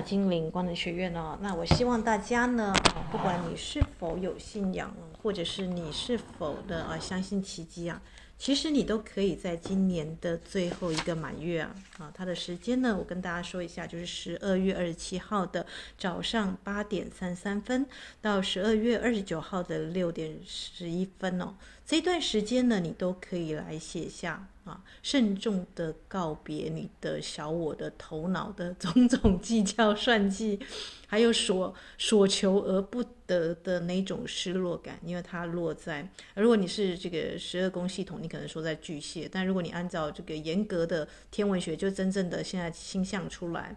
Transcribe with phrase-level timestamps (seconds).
[0.00, 1.38] 欢迎来到精灵光能学院哦。
[1.42, 2.72] 那我希望大家呢，
[3.12, 8.00] 不管你是否有信仰，或者是你是否的啊相信奇迹啊，
[8.38, 15.66] 其实你都可以在今年的最后一个满月啊啊，它的时间呢，我跟大家说一下，就是十二月二十七号的
[15.98, 17.86] 早上八点三三分
[18.22, 21.54] 到十二月二十九号的六点十一分哦。
[21.84, 30.60] 这段时间呢，你都可以来写下啊，慎重的告别你的小我的头脑的种种计较算计，
[31.06, 43.74] 还有所所求而不得的那种失落感，因为它落在，如果你是这个十二宫系统，你可能说在巨蟹，但如果你按照这个严格的天文学，就真正的现在星象出来，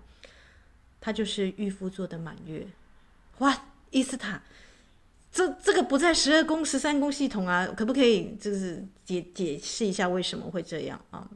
[1.00, 2.68] 它就是御夫座的满月，
[3.40, 4.44] 哇，伊斯塔。
[5.34, 11.28] 这这个不在十二宫、十三宫系统啊，可不可以就是解解释一下为什么会这样啊？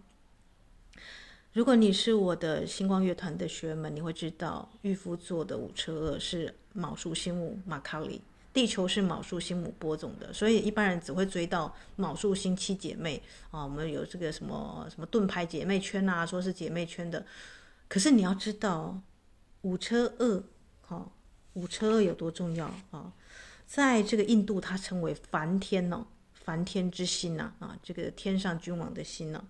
[1.54, 8.22] 如果你是我的星光乐团的学员们，你会知道御夫座的五车二是卯宿星母马卡里，
[8.54, 13.64] 地球是卯宿星母播种的，所以一般人只会追到卯宿星七姐妹啊。
[13.64, 17.26] 我们有这个什么什么盾牌姐妹圈啊，说是姐妹圈的，
[17.88, 19.02] 可是你要知道
[19.62, 20.44] 五车二，
[20.82, 21.10] 哈，
[21.54, 23.12] 五车二有多重要啊？
[23.68, 29.44] 在这个印度，它称为梵天哦，梵天之心呐，啊，这个天上君王的心呢。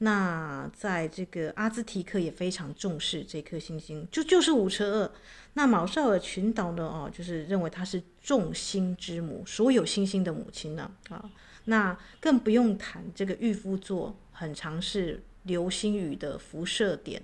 [0.00, 5.10] 那在这个阿兹提克也非常重视这颗星星，就就是五车二。
[5.54, 11.28] 那昴绍尔群岛呢，哦，就是认为它是众星之母，所有星星的母亲呢，啊，
[11.64, 17.20] 那更不用谈这个御夫座，很常是流星雨的辐射点。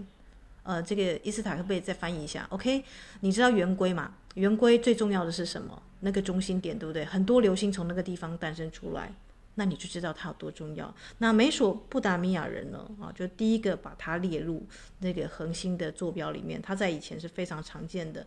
[0.64, 2.82] 呃，这个伊斯塔可不可以再翻译一下？OK，
[3.20, 4.14] 你知道圆规吗？
[4.34, 5.82] 圆规最重要的是什么？
[6.00, 7.04] 那个中心点，对不对？
[7.04, 9.10] 很多流星从那个地方诞生出来，
[9.54, 10.94] 那你就知道它有多重要。
[11.16, 12.86] 那美索不达米亚人呢？
[13.00, 14.66] 啊，就第一个把它列入
[14.98, 18.26] 那个恒星的坐标里面，它在以前是非常常见的。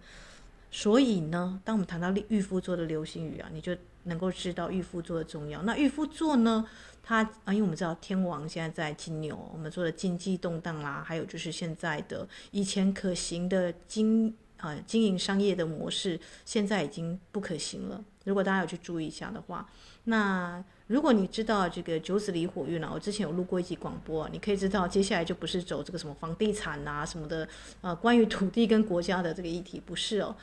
[0.71, 3.75] 所以呢，当我们谈到御夫座的流星雨啊，你就
[4.05, 5.61] 能够知道御夫座的重要。
[5.61, 6.67] 那御夫座呢，
[7.03, 14.33] 它啊，因为我们知道天王现在在金牛，我们说的经济动荡啦，还有就是现在的以前可行的经。
[14.57, 18.03] 啊，经营商业的模式现在已经不可行了。
[18.25, 19.69] 如果大家有去注意一下的话，
[20.03, 27.47] 那如果你知道这个九子离火运啊，我之前有录过一集广播啊，你可以知道接下来就不是走这个什么房地产啊什么的，
[27.81, 30.35] 呃，关于土地跟国家的这个议题不是哦，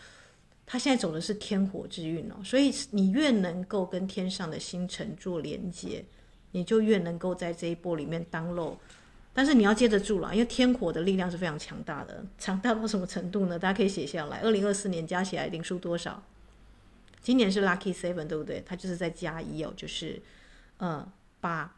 [0.64, 6.04] 他现在走的是天火之运哦，所以你越能够跟天上的星辰做连接，
[6.52, 8.78] 你就越能够在这一波里面当漏。
[9.34, 13.58] 但是你要接得住了，因为天火的力量是非常强大的，强大到什么程度呢？
[13.58, 14.38] 大家可以写下来。
[14.38, 16.22] 二零二四年加起来零数多少？
[17.20, 18.62] 今年是 Lucky Seven，对不对？
[18.64, 20.22] 它就是在加一哦，就是，
[20.78, 21.06] 嗯，
[21.40, 21.74] 八。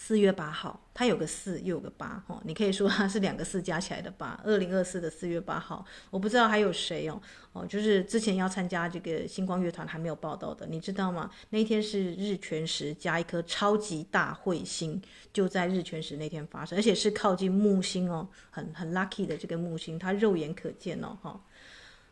[0.00, 4.40] 四月八号，它有个四又有个八，哦，你可以说它是两个四加起来的八。
[4.44, 7.20] 二零二四的四月八号，我不知道还有谁哦，
[7.52, 11.28] 哦，就是之前要参加这个星光乐团还没有报道的，你知道吗？
[11.50, 21.44] 那天是日全食加一颗超级大彗星，就在日全食那天发生，而且是靠近木星哦，很很 lucky 的这个木星，它肉眼可见哦，哈。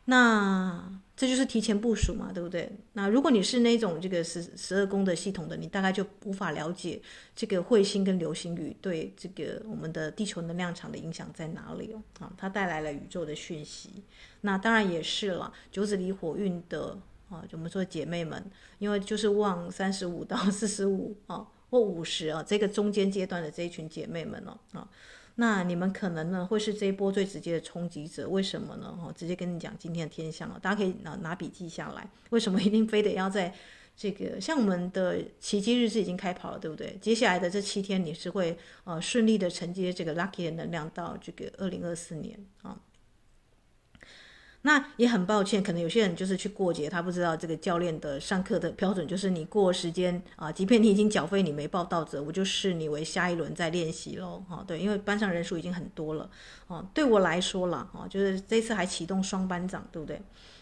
[0.06, 2.70] 那这就是提前部署嘛，对不对？
[2.92, 7.00] 那如果你是那种这个十十二宫的系统的，你大概就无法了解
[7.34, 12.02] 这个彗星跟流星雨对这个我们的地球能量场的影响在哪里哦。
[12.20, 14.04] 啊，它带来了宇宙的讯息。
[14.42, 16.98] 那当然也是了，九紫离火运的
[17.30, 18.44] 啊，我们说姐妹们，
[18.78, 24.88] 因为就是旺三十五到四十五啊或五十啊这个中间阶段的这一群姐妹们哦啊。
[25.36, 28.98] 那你们可能呢会是这一波最直接的冲击者，为什么呢？
[29.00, 32.08] 哦，直接跟你讲今天的天象了，大家可以拿拿笔记下来。
[32.30, 33.54] 为什么一定非得要在
[33.96, 36.98] 这个像我们的奇迹日志已经开跑了，对不对？
[37.00, 42.78] 接下来的这七天你是会呃顺利的承接这个 lucky 的能量到这个二零二四年啊。
[44.66, 54.42] 那也很抱歉，可能有些人就是去过节，他不知道这个教练的上课的标准，就是你过时间啊，即便你已经缴费，你没报到者，我就视你为下一轮再练习喽。
[54.48, 56.28] 哈， 对，因为班上人数已经很多了，
[56.66, 60.20] 哦，对我来说啦，哦，就是这次还启动双班长，对不对？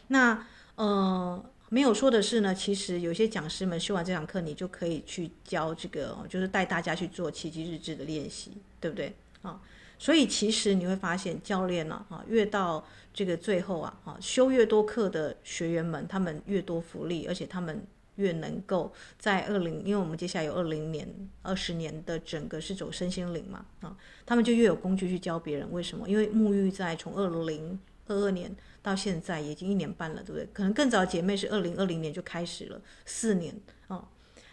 [0.09, 9.17] 那呃，没有说的是呢，其实有些讲师们修完这堂课，你就可以去教这个，就是带大家去做奇迹日志的练习，对不对？
[9.41, 9.59] 啊。
[9.97, 12.85] 所以其实你会发现，教练呢，啊，越到
[13.15, 21.09] 这个最后啊，啊，修越多课的学员们，他们越多福利，而且他们越能够在二零，因为我们接下来有二零年、
[21.43, 23.97] 二十年的整个是走身心灵嘛，啊，
[24.27, 25.71] 他们就越有工具去教别人。
[25.71, 26.09] 为什么？
[26.09, 27.79] 因为沐浴在从二零
[28.09, 30.47] 二二年到现在已经一年半了，对不对？
[30.53, 33.55] 可能更早姐妹是二零二零年就开始了，四年。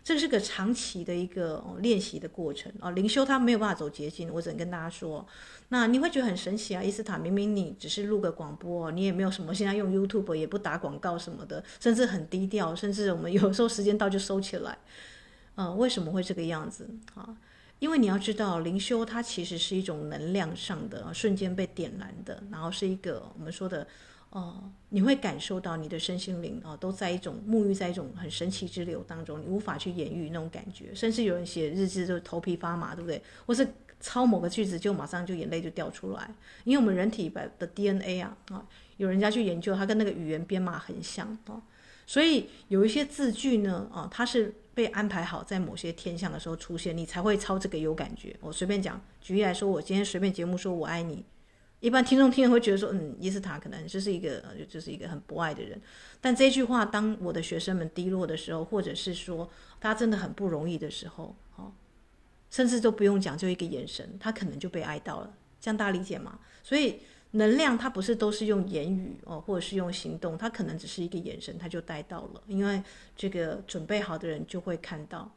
[0.04, 2.90] 这是个长期的一个、练习的过程啊。
[2.92, 5.26] 灵修它没有办法走捷径，我只能跟大家说。
[5.70, 14.78] 那你会觉得很神奇啊，伊斯塔，明明你只是录个广播，你也没有什么，现在用 YouTube 也不打广告什么的，甚至很低调，甚至我们有时候时间到就收起来。
[15.56, 17.38] 呃，为什么会这个样子啊？
[17.80, 23.88] 因为你要知道，灵修它其实是一种能量上的瞬间被点燃的，然后是一个我们说的。
[24.32, 30.96] 哦，你会感受到你的身心灵啊，都在一种沐浴在一种很神奇之流当中，你无法去言喻那种感觉。
[30.96, 33.22] 甚至有人写日志就头皮发麻，对不对？
[33.46, 33.68] 或是
[34.00, 36.34] 抄某个句子就马上就眼泪就掉出来，
[36.64, 41.62] 因为我们人体的 DNA 啊啊，有人家去研究，它跟那个语言编码很像啊，
[42.08, 48.34] 所以有一些字句呢啊，它是被安排好在某些天象的时候出现，你才会抄这个有感觉。
[48.40, 51.26] 我随便讲，举例来说，我今天随便节目说我爱你。
[51.82, 55.82] 一般听众听了会觉得说，嗯，伊斯塔可能就是一个，就是一个很博爱的人。
[56.22, 59.50] 但这句话，当我的学生们低落的时候，或者是说
[59.80, 61.74] 他真的很不容易的时候，哦，
[62.52, 65.34] 甚至都不用讲，就一个眼神，他可能就被爱到了。
[65.60, 66.40] 这样大家理解吗？
[66.64, 67.00] 所以
[67.32, 72.44] 能量它不是都是用言语哦，或者是用行动，它可能只是一个眼神，他就带到了。
[72.46, 72.82] 因为
[73.16, 75.32] 这个准备好的人就会看到。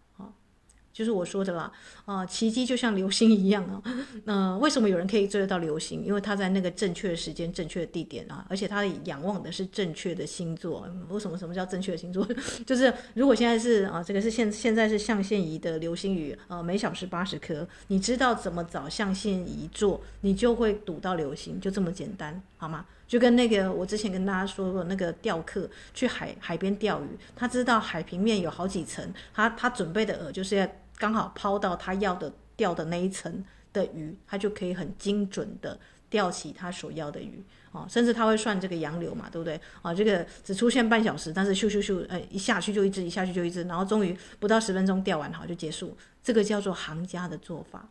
[0.94, 1.70] 就是我说的啦，
[2.06, 3.82] 啊、奇迹就像流星一样啊。
[4.25, 6.02] 那、为什么有人可以追得到流星？
[6.02, 10.88] 因为他在那个正确的时间、正确的地点啊，而且他仰望的是正确的星座。
[11.11, 11.35] 为什么？
[11.37, 12.25] 什么叫正确的星座？
[12.64, 22.87] 就是如果现在是啊，这个是现现在是象限仪的流星雨，呃，每小时八十颗，你知道怎么找象限仪座，你就会赌到流星，就这么简单，好吗？
[23.08, 30.69] 就跟那个我之前跟大家说过，那个钓客去海海边钓鱼，他知道海平面有好几层，他他准备的饵就是要。
[30.96, 37.43] 刚好抛到他要的钓的那一层的鱼，他就可以很精准的钓起他所要的鱼
[37.73, 39.93] 哦，甚至他会算这个洋流嘛，对不对啊？
[39.93, 47.88] 这个只出现半小时，但是咻咻咻，呃，一下去就一只，一下去就一只，然后终于不到十分钟钓完好就结束，这个叫做行家的做法。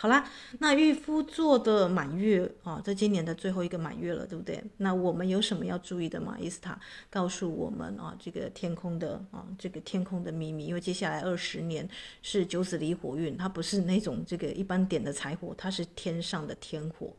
[0.00, 0.26] 好啦，
[0.60, 4.58] 那御夫座的满月啊，在今年的最后一个满月了，对不对？
[4.78, 6.38] 那我们有什么要注意的吗？
[6.40, 6.80] 伊斯塔
[7.10, 11.86] 告诉我们啊，这个天空的啊，这个天空的秘密，因为接下来二十年
[12.22, 17.12] 是九紫离火运，它不是那种这个一般点的柴火，它是天上的天火。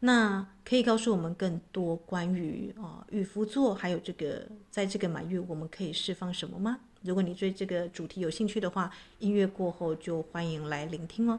[0.00, 6.78] 那可以告诉我们更多关于啊御夫座，还有这个在这个满月我们可以释放什么吗？
[7.02, 11.38] 如果你对这个主题有兴趣的话，音乐过后就欢迎来聆听哦。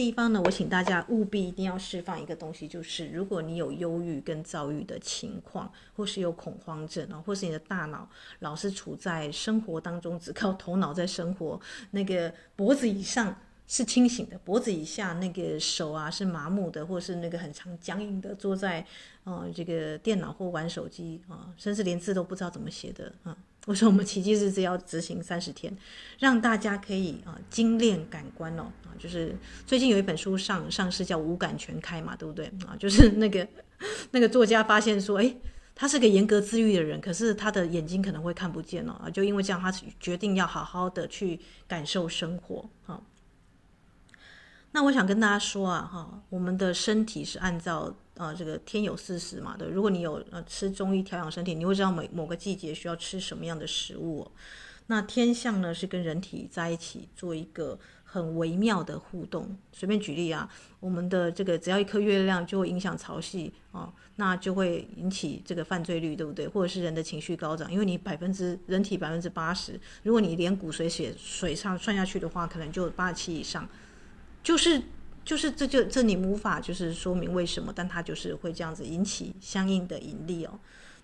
[0.00, 18.82] 地方呢，我请大家务必一定要释放一个东西，就是如果你有忧郁跟躁郁的情况，或是有恐慌症啊，或是你的大脑老是处在生活当中，只靠头脑在生活，那个脖子以上是清醒的，脖子以下那个手啊是麻木的，或是那个很长僵硬的，坐在
[19.24, 23.36] 啊、这个电脑或玩手机啊，甚至连字都不知道怎么写的啊。
[23.66, 25.76] 我说我们奇迹日子要执行三十天，
[26.18, 29.36] 让大家可以啊精炼感官哦啊，就是
[29.66, 32.74] 最近有一本书上上市叫五感全开嘛，对不对啊？
[32.78, 33.46] 就是那个
[34.12, 35.34] 那个作家发现说，哎，
[35.74, 41.38] 他是个严格自愈的人，可是他的眼睛可能会看不见哦啊，就因为这样，他决定要好好的去
[41.68, 43.00] 感受生活啊。
[44.72, 47.94] 那我想跟大家说啊哈，我们的身体是按照。
[48.20, 49.66] 啊，这个天有四时嘛，对。
[49.66, 54.30] 如果你有呃吃中医调养身体，你会知道每某个季节需要吃什么样的食物。
[54.88, 59.56] 那天象呢，是跟人体在一起做一个很微妙的互动。
[59.72, 60.46] 随便举例啊，
[60.80, 66.46] 我们的这个只要一颗月亮就会影响潮汐啊，那就会引起这个犯罪率，对不对？
[66.46, 73.66] 或者是人的情绪高涨，因为你百分之人体百分之八十，如果你连骨髓血水上算下去的话，可能就八十七以上，
[74.42, 74.82] 就是。
[75.22, 80.58] 就是这就这你无法就是说明为什么，但他就是会这样子引起相应的引力哦。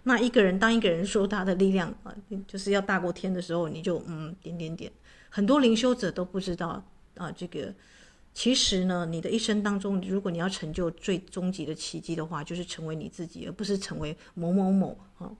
[0.04, 2.12] 那一个人当一个人说他的力量啊，
[2.48, 4.90] 就是要大过天的时候，你就嗯点点点。
[5.28, 6.82] 很多灵修者都不知道
[7.16, 7.72] 啊，这个
[8.32, 15.30] 其实呢，你的一生当中，如果你要成就最终极的奇迹的话，就是成为你自己，而不是成为某某某啊，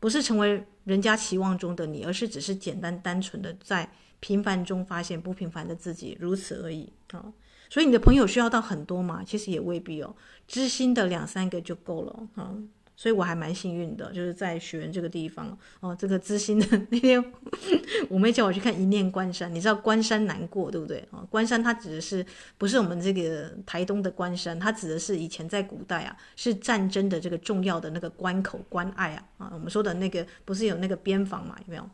[0.00, 3.88] 不是成为人家期望中的你，而是只是简单单纯的在
[4.20, 7.32] 平凡中发现不平凡的自己，如此而已啊。
[7.68, 9.22] 所以你的朋友需要到很多吗？
[9.26, 10.14] 其实也未必哦，
[10.46, 12.54] 知心的两三个就够了啊。
[12.96, 17.32] 所以我还蛮幸运的，就是在学员这个地方哦，这个知心的那天，
[18.10, 21.24] 我妹叫我去看一念关山，你知道关山难过对不对啊？
[21.30, 22.26] 关山它指的是
[22.58, 24.58] 不是我们这个台东的关山？
[24.60, 31.56] 它指的是以前在古代啊，是战争的这个重要的那个关口关隘啊啊，我们说的那个不是有那个边防嘛？
[31.60, 31.90] 有没有？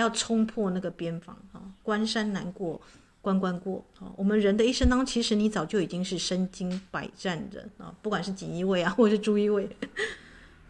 [0.00, 1.60] 要冲破那个边防啊？
[1.82, 2.80] 关山难过
[3.20, 4.12] 关关过啊！
[4.16, 9.68] 我们人的一生当中，其实你早就已经是身经百战的啊，不管是锦衣卫啊，或者是朱衣卫。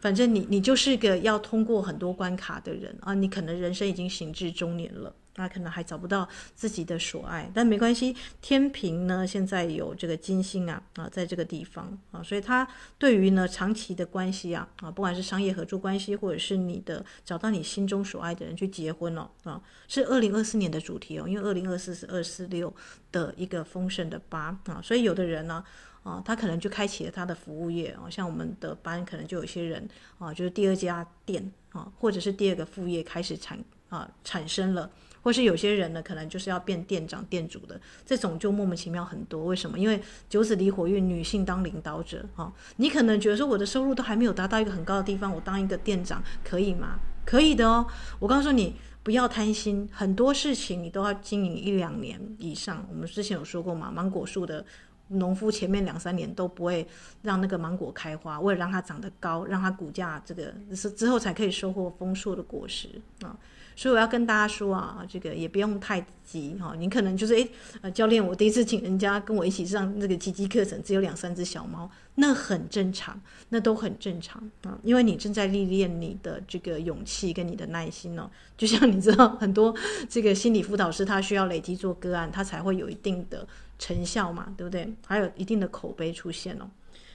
[0.07, 8.15] 反正你你就是个要通过很多关卡的人啊，你可能人生已经行至中年了，那可能还找不到自己的所爱，但没关系。
[8.41, 12.65] 天平呢，现在有这个金星啊啊，在这个地方啊，所以他
[12.99, 22.73] 对于呢长期的关系啊啊，不管是商业合作关系，或者是你的找到你心中所爱的人去结婚了啊，是二零二四年的主题哦，因为二零二四是二四六
[23.11, 25.65] 的一个丰盛的八啊，所以有的人呢。
[26.07, 29.89] 啊他可能就开启了他的服务业哦，像我们的班可能就有些人
[30.21, 33.59] 啊，就是第二家店啊，或者是第二个副业开始产
[33.89, 34.89] 啊产生了，
[35.23, 39.47] 或是有些人呢，可能就是要变店长、店主的，这种就莫名其妙很多。
[39.47, 39.77] 为什么？
[39.77, 47.01] 因为九紫离火运，女性当领导者啊，你可能觉得说我的收入都还没有达到一个很高的地方，我当一个店长可以吗？
[47.25, 47.85] 可以的哦。
[48.21, 52.87] 我告诉你，不要贪心，很多事情你都要经营一两年以上。
[52.89, 54.65] 我们之前有说过嘛，芒果树的。
[55.09, 56.87] 农夫前面两三年都不会
[57.23, 62.89] 让那个芒果开花，为了让它长得高，让它骨架这个是之后才可以收获丰硕的果实
[63.23, 63.37] 啊。
[63.79, 66.75] 所以我要跟大家说啊，这个也不用太急哈。
[66.79, 67.51] 你可能就是诶，
[67.83, 73.20] 呃，教练，我第一次请人家跟我一起上这个奇迹课程，只有两三只小猫，那很正常，
[73.50, 74.78] 那都很正常啊。
[74.82, 78.28] 因为你正在历练你的这个勇气跟你的耐心哦。
[78.56, 79.75] 就像你知道，很多
[80.08, 83.46] 这个心理辅导师他需要累积做个案，他才会有一定的
[83.78, 84.92] 成效嘛，对不对？
[85.06, 86.68] 还有一定的口碑出现哦。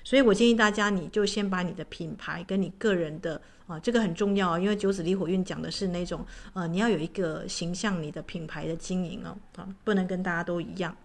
[0.04, 10.96] 所以我建议大家，你就先把你的品牌跟你个人的啊，这个很重要，因为九紫离火运讲的是那种呃，你要有一个形象，你的品牌的经营哦，啊，不能跟大家都一样，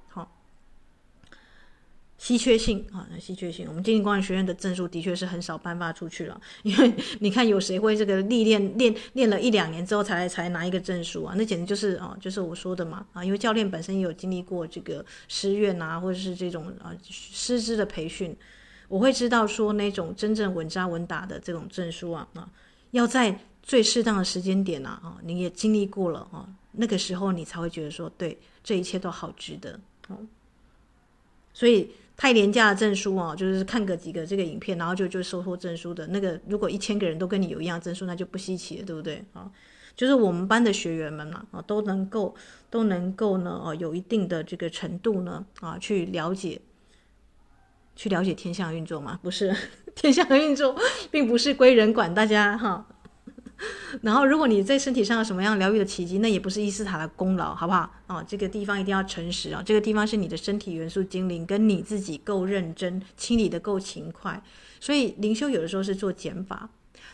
[2.18, 11.34] 稀缺性啊，那稀缺性，我们经营管理学院的证书的确是很少颁发出去了， 因为你看有谁会这个历练练练了一两年之后才才拿一个证书啊？
[11.36, 18.34] 那简直就是啊，就是我说的嘛啊，因为教练本身也有经历过这个师院啊，或者是这种啊师资的培训。
[18.88, 22.48] 我会知道说那种真正稳扎稳打的这种证书啊啊，
[22.92, 30.16] 要在最适当的时间点啊啊，你也经历过了啊，那个时候你才会觉得说，对，这一切都好值得哦。
[31.52, 39.50] 所以太廉价的证书啊，就是看个几个这个影片，然后就就收获证书的那个，如果一千个人都跟你有一样证书，那就不稀奇了，对不对啊？
[39.94, 42.34] 就是我们班的学员们嘛啊，都能够
[42.70, 46.60] 都能够呢啊，有一定的这个程度呢啊，去了解。
[47.98, 49.18] 去了解天象运作嘛？
[49.22, 49.56] 不是，
[49.96, 50.78] 天象运作
[51.10, 52.86] 并不是归人管，大家哈。
[54.02, 57.90] 然后，如果你在身体上有什么样疗愈的奇迹，那也不是伊斯塔的功劳，好不好？
[58.06, 64.42] 啊，这个地方一定要诚实啊，这个地方是你的身体元素精灵跟你自己够认真，清理的够勤快。
[64.78, 66.68] 所以灵修有的时候是做减法。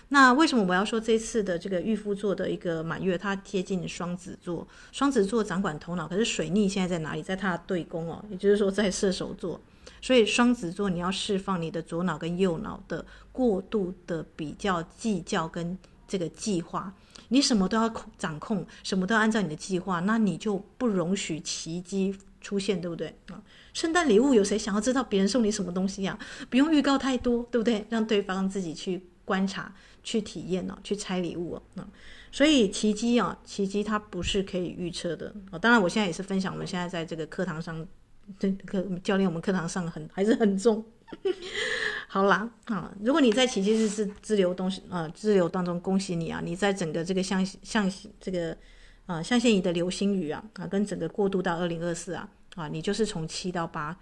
[0.08, 7.22] 那为什么我要说这次的这个御夫座的一个满月，它贴近双子座，双子座掌管头脑，可是水逆现在在哪里？
[7.22, 9.58] 在它的对宫哦，也就是说在射手座。
[10.02, 15.78] 所以双子座，你要释放你的左脑跟右脑的过度的比较计较跟
[16.12, 16.94] 这个计划，
[17.28, 23.42] 你什么都要掌控，什么都要按照你的计划，那你就不容许奇迹出现，对不对啊？
[23.72, 26.18] 圣诞礼物有谁想要知道别人送你什么东西呀？
[26.50, 27.86] 不用预告太多，对不对？
[27.88, 31.88] 让对方自己去观察、去体验哦，去拆礼物啊。
[32.30, 35.58] 所以奇迹啊，奇迹它不是可以预测的啊。
[35.58, 37.86] 当然，我现在也是分享我们现在在这个课堂上。
[38.38, 40.82] 这课教练，我们课堂上很还是很重。
[42.08, 46.40] 好啦，啊，如果你在奇迹日是支流东西啊，支流当中，恭喜你啊！
[46.44, 47.90] 你在整个这个象象
[48.20, 48.56] 这个
[49.06, 53.96] 啊象限仪的流星雨啊啊，跟整个过渡到二零二四啊啊，你就是从七到八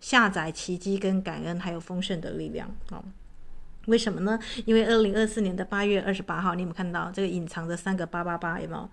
[0.00, 3.02] 下载奇迹跟感恩还有丰盛的力量啊。
[3.86, 4.38] 为什么呢？
[4.64, 8.60] 因为二零二四年的八月二十八号，你有没有看到这个隐藏着三个八八八？
[8.60, 8.88] 有没有？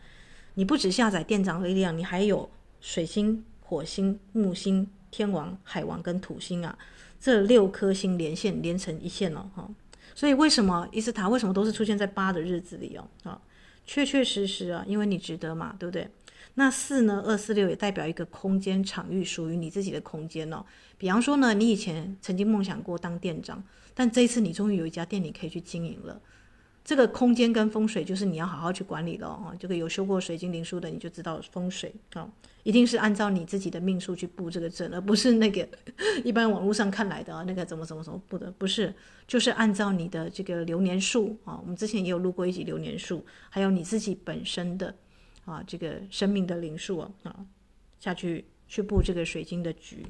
[0.56, 2.50] 你不只下载店长力量，你还有
[2.80, 3.44] 水星。
[3.63, 6.77] 火星、木星、天王、海王跟土星啊，
[7.22, 9.70] 这六颗星连线连成一线哦哈。
[10.13, 13.08] 所以为什么伊斯塔为什么都是出现在八的日子里哦？
[13.24, 13.40] 啊，
[13.86, 16.10] 确确实实啊，因为你值得嘛，对不对？
[16.56, 20.66] 那四呢，二四六也代表一个空间场域，属于你自己的空间哦。
[20.98, 23.63] 比方说呢，你以前曾经梦想过当店长，
[23.94, 26.20] 但这一次你终于有一家店你可以去经营了。
[26.83, 29.55] 这个空间跟风水就是你要好好去管理了哦。
[29.59, 32.27] 这个有修过水晶灵数的，你就知道风水啊，
[32.63, 35.67] 一定是按照你自己的命数去布这个阵，而不是那个
[36.25, 38.93] 一般网络上看来的啊，那个怎么怎么怎么布的，不是，
[39.27, 41.59] 就是按照你的这个流年数啊。
[41.61, 44.95] 我们之前也有录过一集流年数，还有你自己本身的
[45.45, 47.35] 啊这个生命的灵数啊啊
[48.00, 50.03] 下去去布这个水晶的局。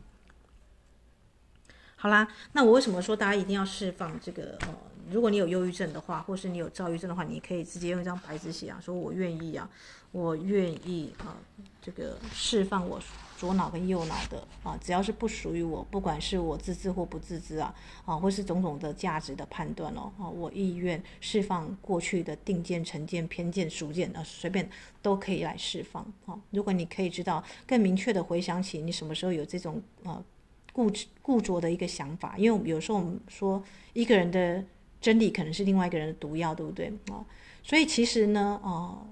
[1.98, 4.68] 好啦，那我为什么说大家一定要释放这个呃？
[5.12, 9.70] 如果你有忧郁症的话，或是你有躁郁症的话，你可以直接用一张白纸写啊，说我愿意啊，
[10.12, 11.36] 我愿意啊，
[11.82, 13.00] 这个释放我
[13.38, 17.76] 左脑跟右脑的啊，只要是不属于我，不管是我自知或不自知啊，
[18.06, 24.70] 啊，或是种种的价值的判断哦，啊，我意愿释放过去的定见、成见、偏见、俗见啊，随便
[25.02, 26.40] 都可以来释放啊。
[26.52, 30.24] 如果你可以知道更明确的回想起你什么时候有这种啊
[30.72, 33.62] 固执固着的一个想法，因为有时候我们说
[33.94, 34.64] 一个人的。
[35.02, 37.26] 真理可能是另外一个人的毒药，对不对啊？
[37.64, 39.06] 所以其实呢，哦，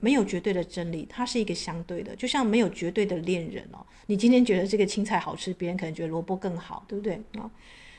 [0.00, 3.86] 没有绝对的真理，它是一个相对的，就像没有绝对的恋人哦。
[4.06, 7.50] 你今天觉得这个青菜好吃，别人可能觉得萝卜更好，对不对啊？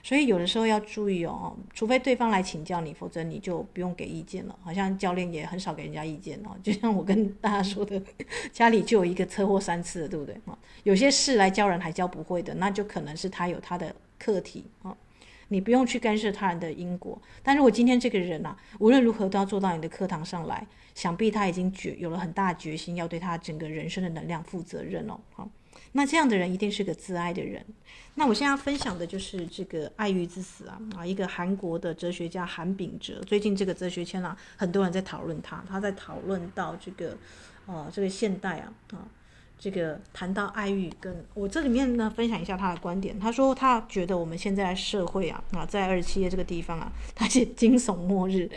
[0.04, 4.58] 所以有的时候要注意哦，除非对方来请教你，否则你就不用给意见了。
[4.64, 6.56] 好像教练也很少给人家意见哦。
[6.64, 8.02] 就像我跟大家说的，
[8.54, 10.58] 家里就有一个车祸三次了，对不对啊？
[10.84, 14.96] 有些事来教人还教不会的，那就可能是他有他的课题啊。
[15.50, 25.20] 你不用去干涉他人的因果，但如果今天这个人啊，无论如何都要坐到你的课堂上来，想必他已经决有了很大决心，要对他整个人生的能量负责任哦。
[25.33, 25.50] 好，
[25.94, 27.66] 那这样的人一定是个自爱的人。
[28.16, 37.16] 那我现在要分享的就是这个《爱欲之死》啊啊，一个韩国的哲学家韩炳哲，最近这个哲学圈啊，很多人在讨论他，他在讨论到这个，
[37.68, 39.07] 呃，这个现代啊啊。
[39.59, 43.20] 这个谈到爱欲，跟我这里面呢分享一下他的观点。
[43.20, 48.50] 他说他觉得我们现在社会啊啊，在二十七页这个地方啊，他写惊悚末日，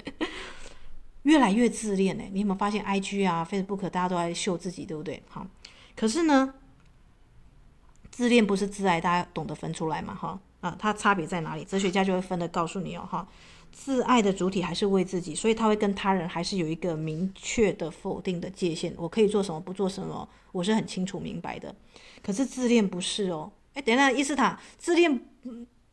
[1.24, 2.24] 越来越自恋呢。
[2.32, 5.22] 你有没有发现？IG 啊，Facebook 大家都在秀自己，对不对？
[5.28, 5.46] 好，
[5.96, 6.52] 可是呢，
[8.10, 10.14] 自恋不是自爱，大家懂得分出来嘛？
[10.14, 11.64] 哈啊，它差别在哪里？
[11.64, 13.26] 哲学家就会分的告诉你哦，哈。
[13.72, 18.94] 自爱的主体还是为自己，所以他会跟他人还是有一个明确的否定的界限。
[18.96, 21.74] 我可以做什么，不做什么，我是很清楚明白的。
[22.22, 23.50] 可是自恋不是哦。
[23.74, 25.20] 哎，等一下，伊斯塔，自恋，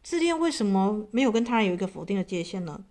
[0.03, 2.83] 自恋为什么没有跟他人有一个否定的界限呢？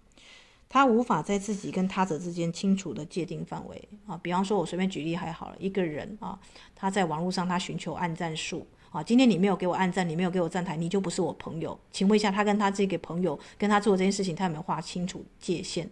[0.69, 4.19] 他无法在自己跟他者之间清楚的界定范围啊。
[4.23, 6.39] 比方说，我随便举例还好了，一个人啊，
[6.75, 8.67] 他在网络上他寻求暗战术。
[8.91, 11.79] 啊，今天你没有给我按赞，你没有给我站台，你就不是我朋友。
[11.91, 15.89] 请问一下，他跟他这个朋友跟他做这件事情，他有没有划清楚界限？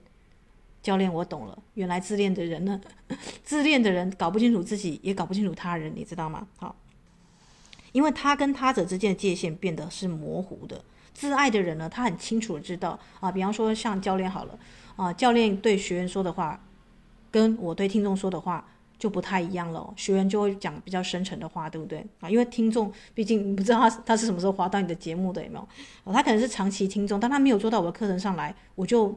[0.83, 2.81] 教练，我懂了，原来自恋的人呢，
[3.45, 6.47] 自恋的人搞不清楚自己，也搞不清楚他人，你知道吗？
[6.57, 6.77] 好，
[7.93, 10.83] 因为他跟他者之间的界限变得是模糊的。
[11.13, 14.59] 自爱的人呢，他很清楚的知道啊，比方说像教练好了
[14.97, 16.61] 啊，教练对学员说的话，
[17.31, 18.67] 跟我对听众说的话。
[18.99, 22.31] 就不太一样了，学员就会讲比较深沉的话，对不对啊？
[22.31, 25.69] 因为听众毕竟你不知道他他是什么时候滑到你的节目的，有没有？
[26.05, 29.15] 哦，他可能是长期听众，但他没有做到我的课程上来，我就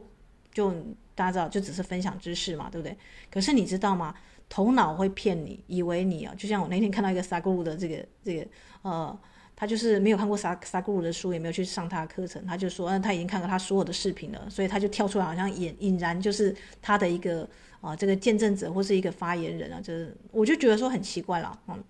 [0.52, 0.70] 就
[1.14, 2.96] 大家知道，就只是分享知识嘛，对不对？
[3.30, 4.14] 可是你知道吗？
[4.48, 8.46] 头脑会骗你，以为你啊，就像我那天看到一个萨古鲁的这个这个
[8.82, 9.18] 呃，
[9.54, 17.48] 他就是没有看过萨萨古鲁的书，也没有去上他的课程，他就说，嗯，他已经看过他所有的视频了，所以他就跳出来，好像引引然就是他的一个。
[17.80, 21.82] 啊，这个见证者或是一个发言人啊，就是我就觉得说很奇怪了，嗯，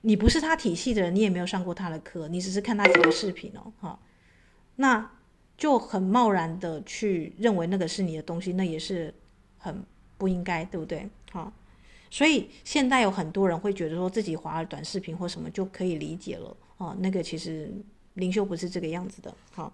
[0.00, 3.98] 你不是他体系的人，你也没有上过他的课，你只是看他几个视频哦，哈，
[4.76, 5.10] 那
[5.56, 9.14] 就很贸然的去认为那个是你的东西，那也是
[9.58, 9.84] 很
[10.18, 11.08] 不应该，对不对？
[11.32, 11.52] 哈，
[12.10, 17.72] 所以现在有很多人会觉得说自己滑了短视频或什么就可以理解了，啊，那个其实
[18.14, 19.72] 灵修不是这个样子的，哈。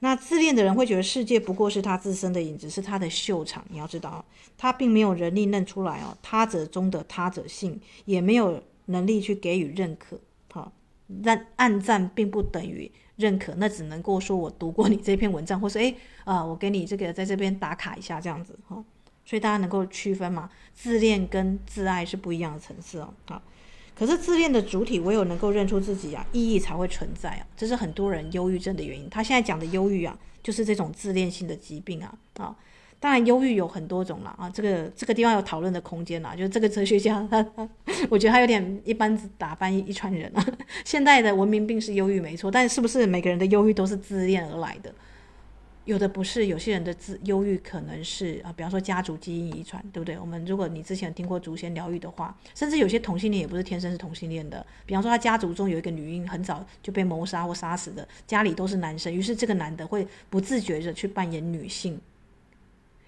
[0.00, 3.64] 那自恋的人会觉得世界不过是他自身的影子，是他的秀场。
[3.70, 4.24] 你要知道，
[4.58, 10.20] 他并没有能力认出来哦，他者中的他者性，也没有能力去给予认可。
[10.52, 10.70] 好，
[11.24, 18.84] 但暗赞并不等于认可，那只能够说我读过你这篇文章，或是诶啊，我给你这个在这边打卡一下这样子哈。
[19.24, 23.12] 所以大家能够区分嘛，自恋跟自爱是不一样的层次哦。
[23.24, 23.42] 好。
[23.98, 29.08] 可是自恋的主体唯有能够认出自己啊，意义才会存在啊，这是很多人忧郁症的原因。
[29.08, 32.54] 他现在讲的忧郁啊，就是这种自恋性的疾病啊啊。
[32.98, 36.34] 当然，忧郁有很多种了啊，这个这个地方有讨论的空间啦。
[36.34, 37.68] 就是这个哲学家他他，
[38.10, 40.44] 我觉得他有点一般打翻一船人啊。
[40.84, 44.92] 现代的文明病是忧郁没错，但是不是每个人的忧郁都是自恋而来的？
[45.86, 50.18] 有的不是，有些人的自忧郁可能是啊，比方说家族基因遗传，对不对？
[50.18, 54.66] 我们如果你之前听过祖先疗愈的话，甚至有些同性恋也不是天生是同性恋的。
[54.84, 62.00] 比方说他家族中有一个女婴很早就被谋杀或杀死的，家里都是男生，于是这个男的会不自觉着去扮演女性，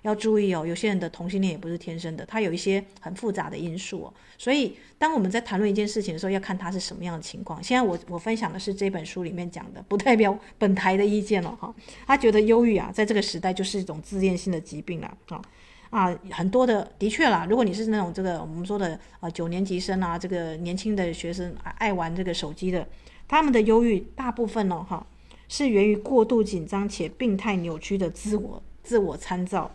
[0.03, 4.15] 要注意哦，有些人的同性恋也不是天生的，他有一些很复杂的因素哦。
[4.37, 7.63] 所以，当我们在谈论一件事情的时候，要看他是什么样的情况。
[7.63, 11.75] 现在我我分享的是这本书里面讲的，不代表本台的意见了哈。
[12.07, 15.43] 他觉得忧郁啊，在这个时代就是一种自恋性的疾病了啊
[15.91, 22.87] 啊，很多的的确啦，如果你是那种这个我们说的啊九年级生啊，这个年轻的学生爱玩这个手机的，
[23.27, 25.05] 他们的忧郁大部分呢哈，
[25.49, 29.71] 是源于过度紧张且病态扭曲的自我自我参照。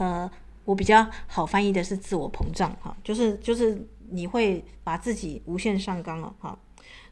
[0.00, 0.30] 呃，
[0.64, 6.58] 我比较好翻译的是自我膨胀哈，就是就是你会把自己无限上纲了哈。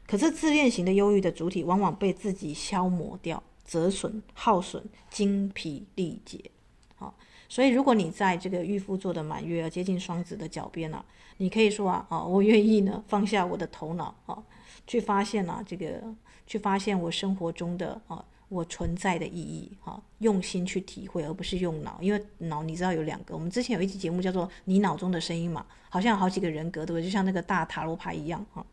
[0.07, 6.51] 可是自恋型的忧郁的主体往往被自己消磨掉、折损、耗损、精疲力竭。
[6.96, 7.14] 好，
[7.46, 11.05] 所以如果你在这个预付座的满月接近双子的脚边呢，
[11.37, 14.42] 你可以说啊，啊，我愿意呢放下我的头脑啊，
[14.87, 16.03] 去发现啊这个，
[16.46, 18.24] 去发现我生活中的啊。
[18.49, 23.35] 我存在的意义，哈，用心去体会，而不是用脑，因为脑你知道有两个。
[23.35, 27.03] 我们之前有一期节目叫做《你脑中的声音》嘛，好像有好几个人格，对不对？
[27.03, 28.65] 就像那个大塔罗牌一样，哈。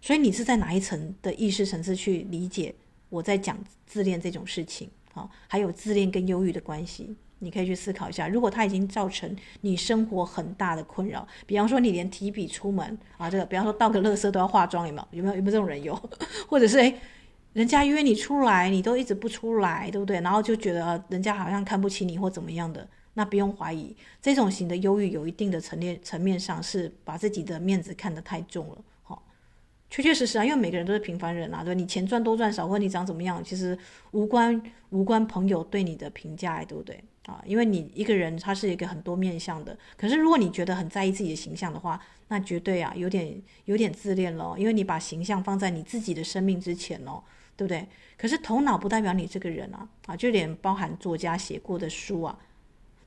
[0.00, 2.74] 所以你是在哪一层的意识层次去理解
[3.08, 8.28] 我在讲自恋这种事情，哈，还有自恋跟忧郁的关系，你可以去思考一下。
[8.28, 15.18] 如果它已经造成你生活很大的困扰，比方说你连提笔出门啊，这个，比方说倒个垃圾都要化妆，有没有？
[15.18, 15.36] 有没有？
[15.36, 15.94] 有没有这种人有？
[16.48, 16.98] 或者是诶
[17.52, 20.20] 人家约你出来，你都一直不出来，对不对？
[20.20, 29.18] 然后就觉得人家好像看不起你或怎么样的，那不用怀疑，这种型的忧郁有一定的层面层面上是把自己的面子看得太重了，哈、哦，
[29.90, 33.76] 确确实实啊，因为每个人都是平凡人啊，对，你钱赚多赚少或你长怎么样，其实
[34.12, 37.42] 无关无关朋友对你的评价，对不对啊？
[37.44, 47.20] 因为你一个人他是一个很多面向的，可是如果你觉得很在意自己的形象的话，那绝对啊有点有点自恋了，因为你把形象放在你自己的生命之前哦。
[47.60, 47.86] 对不对？
[48.16, 50.16] 可是头脑不代表你这个人啊啊！
[50.16, 52.38] 就连包含作家写过的书啊，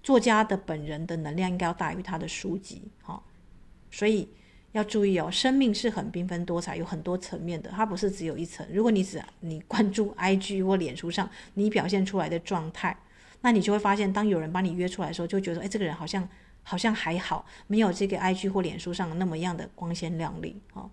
[0.04, 3.20] 作家的本人的能量应该要大于他的书籍，哈、
[3.90, 4.30] 所以
[4.74, 8.64] 要注意哦，生命是很缤纷多彩，有很多层面的，它不是只有一层。
[8.72, 12.96] 如果你只你关注 IG 或脸书上你表现出来的状态，
[13.42, 16.30] 那你就会发现，当有人把你约出来的时候，就觉得哎，这个人好像
[16.62, 20.88] 好像还好，没有这个 IG 或脸书上那么样的光鲜亮丽，哈、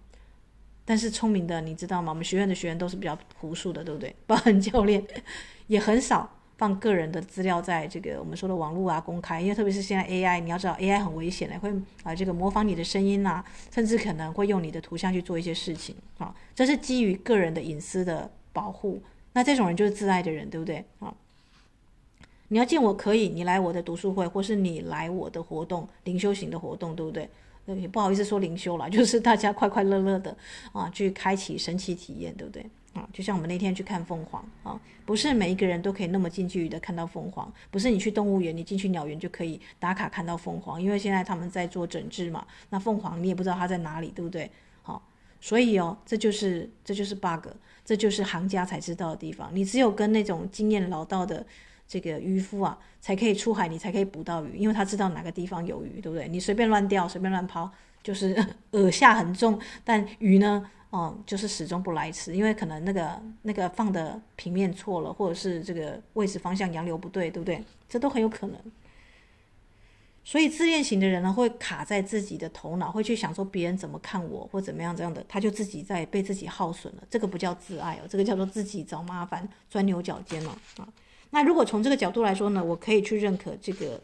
[0.90, 2.10] 但是聪明的，你知道吗？
[2.10, 4.12] 我们学院的学员都是比较朴素的，对不对？
[4.26, 5.00] 包含教练
[5.68, 11.72] 也很少放个人的资料在这个我们说的网络啊公开，因为特别是现在 AI，你要知道 AI 很危险的，会
[12.02, 19.00] 啊这个模仿你的声音啊，甚至可能会用你的图像去做一些事情啊，这是基于个人的隐私的保护。
[19.32, 21.14] 那这种人就是自爱的人，对不对啊？
[22.48, 27.30] 你要见我可以，你来我的读书会，或是你来我的活动，灵修型的活动，对不对？
[27.76, 30.36] 也不好意思说灵修了， 就是大家快快乐乐的
[30.72, 33.08] 啊，去开启神奇体验，对不对啊？
[33.12, 44.50] 就像我们那天去看凤凰啊，不是每一个人都可以那么近距离的看到凤凰，不是你去动物园，你进去鸟园就可以打卡看到凤凰，因为现在他们在做整治嘛，那凤凰你也不知道它在哪里，对不对？
[44.82, 45.02] 好，
[45.40, 47.48] 所以哦，这就是这就是 bug，
[47.84, 51.46] 这就是行家才知道的地方，你只有跟那种经验老道的。
[51.90, 56.28] 这个渔夫啊，才可以出海，你才可以捕到鱼，因为他知道哪个地方有鱼，对不对？
[56.28, 57.68] 你随便乱钓，随便乱抛，
[58.00, 58.32] 就是
[58.70, 67.60] 饵下很重，但鱼呢，哦，就是始终不来吃，因为可能那个那个放的平面错了，或者是这个位置方向洋流不对，对不对？
[67.88, 68.56] 这都很有可能。
[70.22, 77.02] 所以自恋型的人呢，会卡在自己的头脑，会去想说别人怎么看我，或怎么样这样的，他就自己在被自己耗损了。
[77.10, 80.86] 这个不叫自爱哦，这个叫做自己找麻烦，钻牛角尖了啊。
[81.30, 84.00] 那如果从这个角度来说呢，我可以去认可这个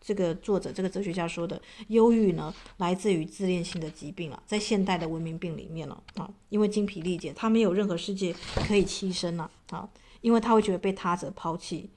[0.00, 8.34] 这个作者这个哲学家说的，忧郁呢来自于自恋性的疾病了，在现代的文明病里面了啊，因为精疲力竭，他没有任何世界
[8.66, 9.88] 可以栖身了啊，
[10.20, 11.90] 因为他会觉得被他者抛弃。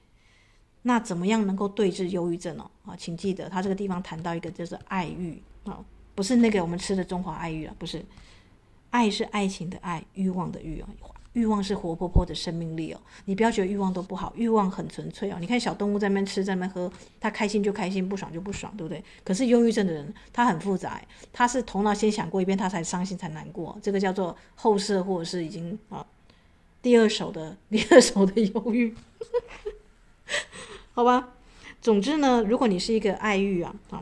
[0.82, 2.70] 那怎么样能够对治忧郁症呢？
[2.84, 5.82] 啊，请记得他这个地方谈到一个就是爱欲啊，
[6.14, 8.04] 不是那个我们吃的中华爱玉了，不是，
[8.90, 10.88] 爱是爱情的爱，欲望的欲啊。
[11.34, 15.36] 欲望是活泼泼的生命力哦，你不要觉得欲望都不好，欲望很纯粹哦。
[15.40, 19.02] 你看小动物在那边吃，在那边喝，他开心就开心，不爽就不爽，对不对？
[19.24, 21.00] 可是忧郁症的人，他很复杂，
[21.32, 26.06] 他是头脑先想过一遍，他才伤心才难过，这个叫做后设或者是已经啊
[26.80, 28.94] 第二手的 第二手的忧郁，
[30.94, 31.30] 好吧？
[31.82, 34.00] 总之呢，如果你是一个爱欲啊啊，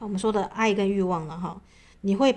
[0.00, 1.60] 我们说的爱跟欲望了哈，
[2.00, 2.36] 你会。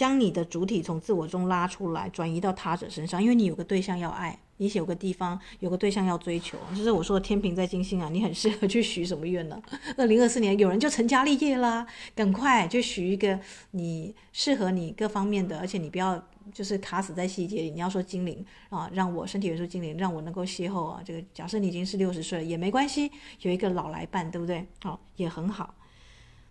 [0.00, 9.60] 将你的主体从自我中拉出来，转移到他者身上，因为你有个对象要爱，你有个地方有个对象要追求，就是我说天平在金星啊，你很适合去许什么愿呢？
[9.98, 13.38] 二零二四年有人就成家立业啦，赶快就许一个
[13.72, 16.18] 你适合你各方面的，而且你不要
[16.50, 17.70] 就是卡死在细节里。
[17.70, 23.10] 你要说精灵啊，让我身体元素精灵，让我能够邂逅啊，这个假设你已经是六十岁了也没关系，
[23.42, 24.66] 有一个老来伴，对不对？
[24.82, 25.74] 好、也很好。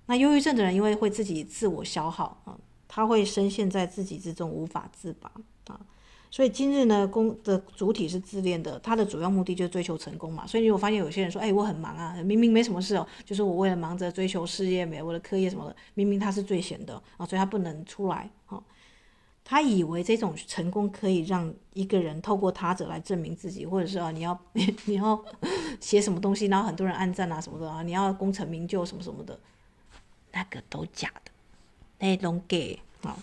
[0.05, 2.55] 那忧郁症的人因为会自己自我消耗啊，
[2.89, 5.31] 他会深陷在自己之中无法自拔
[5.67, 5.79] 啊。
[6.31, 10.45] 所以今日呢，公的主体是自恋的，他的主要目的就是追求成功嘛。
[10.45, 18.61] 所以你有发现有些人说，哎，我很忙啊，明明没什么事哦，就是我为了忙着追求事业、没我的课业什么的，明明他是最闲的啊，所以他不能出来啊。
[19.43, 24.39] 他以为这种成功可以让一个人透过他者来证明自己，或者是啊，你要
[24.85, 25.19] 你要
[25.79, 29.39] 写什么东西，然后很多人按赞啊什么的啊，你要功成名就什么什么的，
[30.31, 31.28] 那个都假的，
[31.99, 33.17] 那种给啊，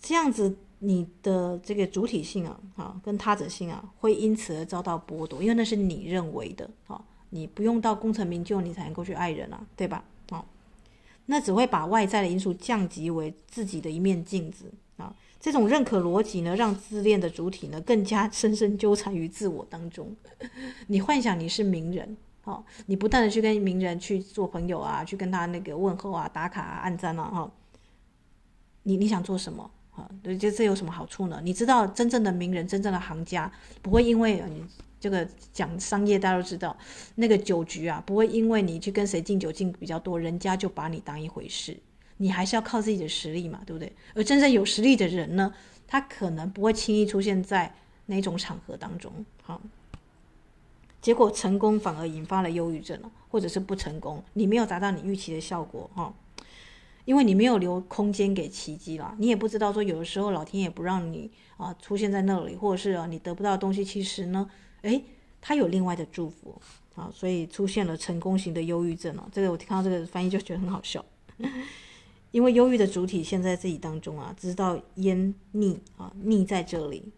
[0.00, 0.56] 这样子。
[0.82, 10.02] 你的这个主体性啊，啊，跟他者性啊，会因此而遭到剥夺，因为那是你认为的，啊，你不用到功成名就，你才能够去爱人啊，对吧？
[10.30, 10.42] 啊，
[11.26, 15.14] 那只会把外在的因素降级为自己的一面镜子啊。
[15.38, 20.16] 这种认可逻辑呢，让自恋的主体呢，更加深深纠缠于自我当中。
[20.88, 27.50] 你幻想你是名人，啊，你不断的去跟名人去做朋友啊，去跟他那个问候啊、打卡啊、按赞啊，哈，
[28.84, 29.70] 你你想做什么？
[29.92, 31.40] 啊，对，就这有什么好处呢？
[31.42, 33.50] 你知道，真正的名人、真正的行家，
[33.82, 34.64] 不会因为你
[34.98, 36.76] 这个讲商业，大家都知道，
[37.16, 41.76] 那个酒局啊，不会因为你去跟谁敬酒敬比较多，人家就把你当一回事。
[42.18, 43.92] 你还是要靠自己的实力嘛，对不对？
[44.14, 45.52] 而真正有实力的人呢，
[45.86, 47.74] 他可能不会轻易出现在
[48.06, 49.12] 那种场合当中。
[49.42, 49.60] 好，
[51.00, 56.12] 结果成功反而引发了忧郁症了，或者是不成功，你没有达到你预期的效果，哈。
[57.06, 64.48] 因为你没有留空间给奇迹啦，你也不知道说有的时候老天爷不让你啊出现在那里，或者是啊你得不到的东西，其实呢，
[64.82, 65.02] 诶，
[65.40, 66.60] 他有另外的祝福
[66.94, 69.26] 啊，所以出现了成功型的忧郁症啊。
[69.32, 71.04] 这个我听到这个翻译就觉得很好笑，
[72.30, 77.10] 因为忧郁的主体现在自己当中啊，知道烟腻啊，腻在这里。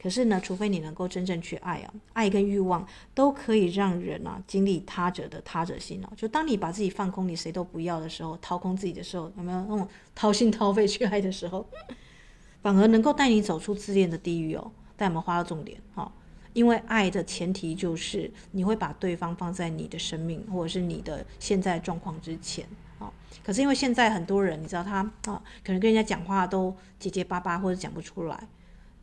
[0.00, 6.10] 可是呢，除非你能够真正去爱啊，爱跟欲望都可以让人啊经历他者的他者心啊。
[6.16, 11.68] 就当你把自己放空，你谁都不要的时候，掏空自己的时候，有没有那种掏心掏肺去爱的时候，
[12.62, 14.72] 反而能够带你走出自恋的地狱哦。
[14.96, 16.10] 但我们划到重点哈，
[16.54, 22.66] 因为爱的前提就是你会把对方放在你的生命或者是你的现在状况之前
[22.98, 23.12] 啊。
[23.44, 28.48] 可是因为现在很多人，你知道他啊，可能跟人家讲话都结结巴巴或者讲不出来。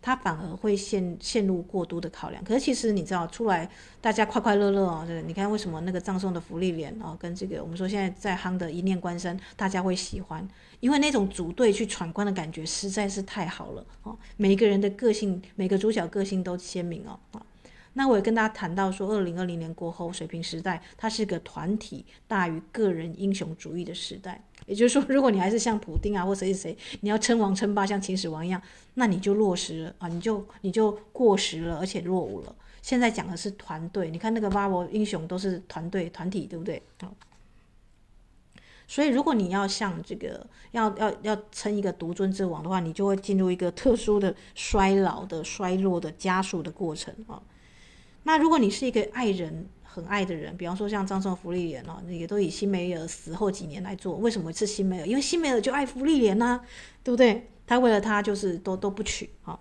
[0.02, 10.48] 他反而会陷陷入过度的考量，可是其实你知道，出来大家快快乐乐啊，你看为什么那个葬送的福利莲啊，跟这个我们说现在在夯的一念关山，大家会喜欢，
[10.80, 14.16] 因为那种组队去闯关的感觉实在是太好了啊！
[14.38, 17.42] 每一个人的个性，每个主角个性都鲜明哦啊。
[17.94, 24.44] 那我也跟大家谈到说，二零二零年过后，水瓶时代它是个团体大于个人英雄主义的时代。
[24.68, 28.62] 也就是说，如果你还是像普丁啊或谁谁谁，你要称王称霸像秦始皇一样，
[28.94, 32.56] 那你就落实了啊，你就你就过时了，而且落伍了。
[32.82, 36.82] 现在讲的是团队，你看那个 Marvel 英雄都是团队团体，对不对？
[37.02, 37.14] 好，
[38.88, 47.42] 所以如果你要像这个要要要称一个独尊之王的话，你就会进入一个特殊的衰老的衰落的加速的过程啊。
[48.24, 54.16] 那如果你是一个爱人，很爱的人，比方说像葬送芙莉莲哦，也都以辛梅尔死后几年来做。
[54.18, 55.08] 为什么是辛梅尔？
[55.08, 56.62] 因为辛梅尔就爱芙莉莲呐，
[57.04, 57.50] 对不对？
[57.66, 59.60] 他为了他就是都都不娶啊。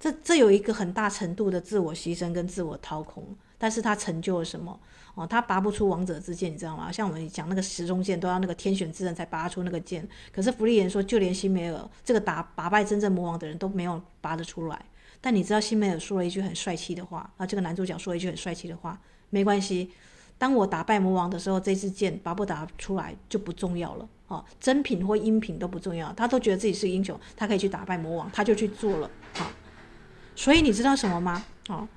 [0.00, 4.80] 这这有一个很大程度的自我牺牲跟自我掏空，但是他成就了什么？
[5.14, 6.90] 哦，他拔不出王者之剑，你知道吗？
[6.90, 10.08] 像我们讲那个时钟剑，都要那个天选之人才拔出那个剑。
[10.32, 14.84] 可是芙莉莲说，就连辛梅尔这个打打败真正魔王的人都没有拔得出来。
[15.20, 19.00] 但你知道辛梅尔说了一句很帅气的话啊，这个男主角说了一句很帅气的话。
[19.30, 19.90] 没关系，
[20.38, 24.08] 当我打败魔王的时候，这支剑拔不拔出来就不重要了。
[24.28, 29.10] 哦，真品或阴品都不重要，他都觉得自己是英雄，他可以去打败魔王，他就去做了。
[29.32, 29.50] 好，
[30.36, 31.46] 所以你知道什么吗？
[31.68, 31.88] 哦，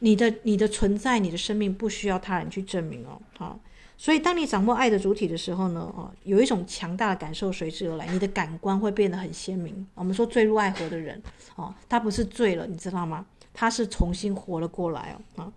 [0.00, 3.22] 你的你的存在，你的生命不需要他人去证明哦。
[3.38, 3.60] 好，
[3.96, 9.86] 所以当你掌握爱的主体的时候呢，哦，有一种强大的感受随之而来，你的感官会变得很鲜明。
[9.94, 11.22] 我们说坠入爱河的人，
[11.54, 13.24] 哦，他不是醉了，你知道吗？
[13.54, 15.44] 他是重新活了过来哦。
[15.44, 15.52] 啊。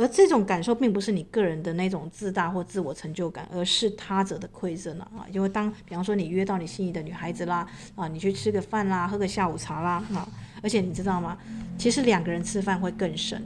[0.00, 5.28] 而这种感受并不是你个人的那种自大或自我成就感，而是他者的馈赠了啊！
[5.30, 10.26] 因为当比方说你约到你心仪的女孩子啦，啊，你去吃个饭啦，喝个下午茶啦，啊，
[10.62, 11.36] 而且你知道吗？
[11.76, 13.42] 其实两个人吃饭会更深，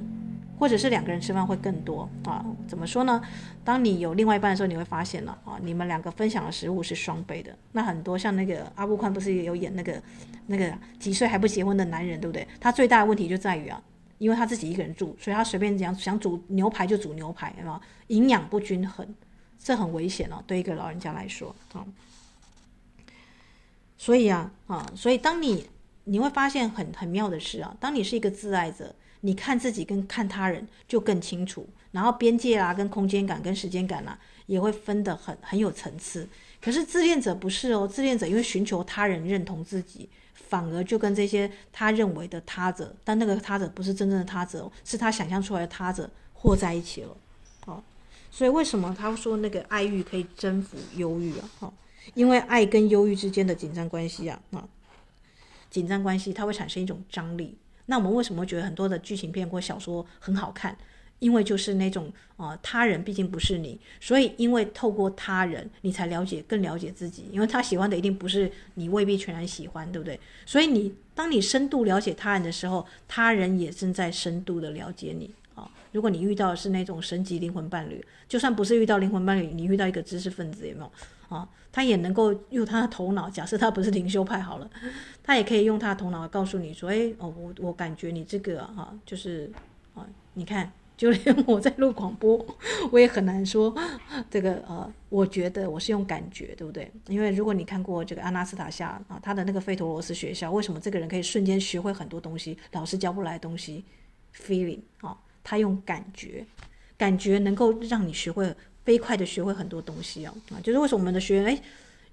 [0.57, 2.47] 或者是两个人吃饭会更多啊？
[2.69, 3.21] 怎么说呢？
[3.65, 7.51] 当你有另外一半的时候，你会发现了啊，你们两个分享的食物是双倍的。
[7.73, 10.01] 那很多像那个阿布宽不是也有演那个
[10.47, 12.47] 那个几岁还不结婚的男人，对不对？
[12.61, 13.83] 他最大的问题就在于啊。
[14.19, 17.81] 因为他自己一个人住，所以他随便讲想煮牛排就煮牛排，有没有？
[18.09, 19.07] 营养不均衡，
[19.59, 21.85] 这很危险哦，对一个老人家来说啊。
[23.97, 25.69] 所以啊啊，所以当你
[26.05, 36.29] 你会发现很很妙的是啊，当你是一个自爱者，你看自己跟看他人就更清楚，然后边界啊、跟空间感、跟时间感啊，也会分得很很有层次。
[36.61, 40.09] 可是自恋者不是哦，自恋者因为寻求他人认同自己。
[40.49, 47.17] 反而就跟这些他认为的他者，但那个他者不是真正的他者，是他想象出来的他者和在一起了，
[47.67, 47.83] 哦，
[48.31, 51.51] 所以为什么他说那个爱欲可以征服忧郁啊？
[51.59, 51.73] 哈，
[52.15, 54.69] 因为爱跟忧郁之间的紧张关系啊，啊，
[55.71, 57.57] 紧张关系它会产生一种张力。
[57.87, 60.77] 那我们为什么觉得很多的剧情片或小说很好看？
[61.19, 67.29] 因为就是那种啊、他人毕竟不是你，所以因为透过他人，你才了解更了解自己。
[67.31, 70.19] 因为他喜欢的一定不是你，未必全然喜欢，对不对？
[70.45, 80.93] 所以你当你深度了解他人的时候，他人也正在深度的了解你啊、如果你遇到的是那种神级灵魂伴侣，就算不是遇到灵魂伴侣，你遇到一个知识分子，有没有
[81.29, 84.69] 啊、他也能够用他的头脑，假设他不是灵修派好了，
[85.23, 89.51] 他也可以用他的头脑告诉你说：“哎，哦，我我感觉你这个哈、啊，就是
[89.95, 92.45] 啊，你看。”就连我在录广播，
[92.93, 93.75] 我也很难说
[94.31, 96.91] 这个呃，我觉得我是用感觉，对不对？
[97.09, 103.85] 因为如果你看过这个阿纳斯塔夏啊，他的那个费陀罗斯学校，为什么这个人可以瞬间学会很多东西，老师教不来东西
[104.37, 106.47] ？Feeling 啊，他用感觉，
[106.97, 108.55] 感觉能够让你学会
[108.85, 111.63] 飞快的学会很多东西啊啊，就是为什么我们的学员诶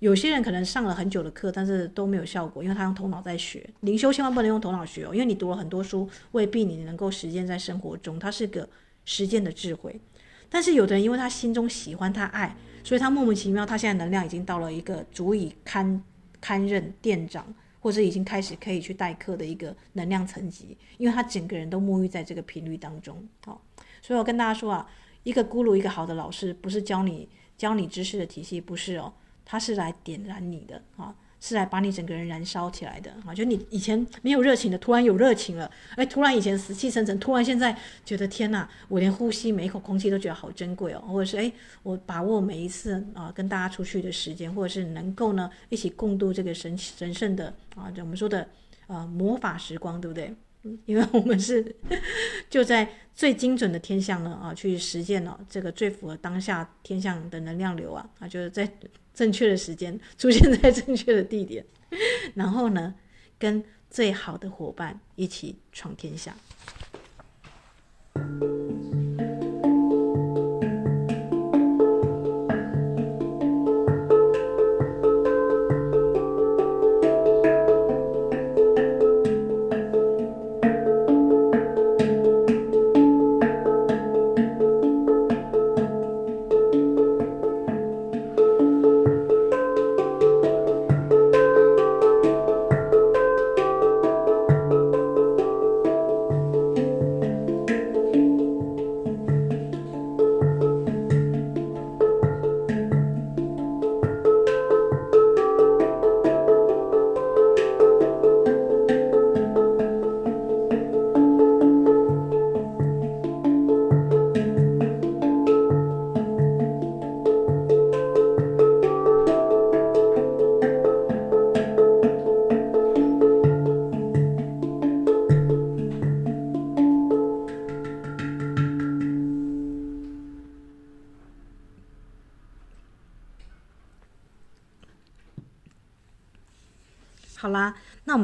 [0.01, 3.63] 有些人可能上了很久的课，但是都没有效果，因为他用头脑在学。
[3.81, 8.17] 灵修千万不能用头脑学哦，因为你读了很多书，未必你能够实践在生活中。
[8.17, 8.67] 它是个
[9.05, 10.01] 实践的智慧。
[10.49, 16.01] 但是有的人，因为他心中喜欢他爱，所以他莫名其妙，他现在能量已经到了一个足以堪
[16.41, 23.23] 堪任店长，或者已经开始可以去代课的一个能量层级，因为他整个人都沐浴在这个频率当中。
[23.45, 23.61] 好，
[24.01, 24.89] 所以我跟大家说啊，
[25.21, 29.13] 一个咕噜，一个好的老师，不是教你教你知识的体系，不是哦。
[29.51, 33.35] 他是来点燃你的啊，是来把你整个人燃烧起来的啊！
[33.35, 41.51] 就你以前没有热情的，突然有热情了，哎，突然以前死气沉沉，突然现在觉得天哪，我连呼吸每一口空气都觉得好珍贵哦，或者是哎，
[41.83, 48.47] 我把握每一次啊跟大家出去的时间，或者是能够呢一起共度这个神神圣的啊，我们说的
[48.87, 50.33] 呃魔法时光，对不对？
[50.86, 51.76] 因为我们是
[52.50, 58.71] 就在最精准的天象呢啊，去实践了这个最符合当下天象的能量流啊啊，就是在
[59.13, 61.65] 正确的时间出现在正确的地点，
[62.36, 62.93] 然后呢，
[63.39, 66.36] 跟最好的伙伴一起闯天下。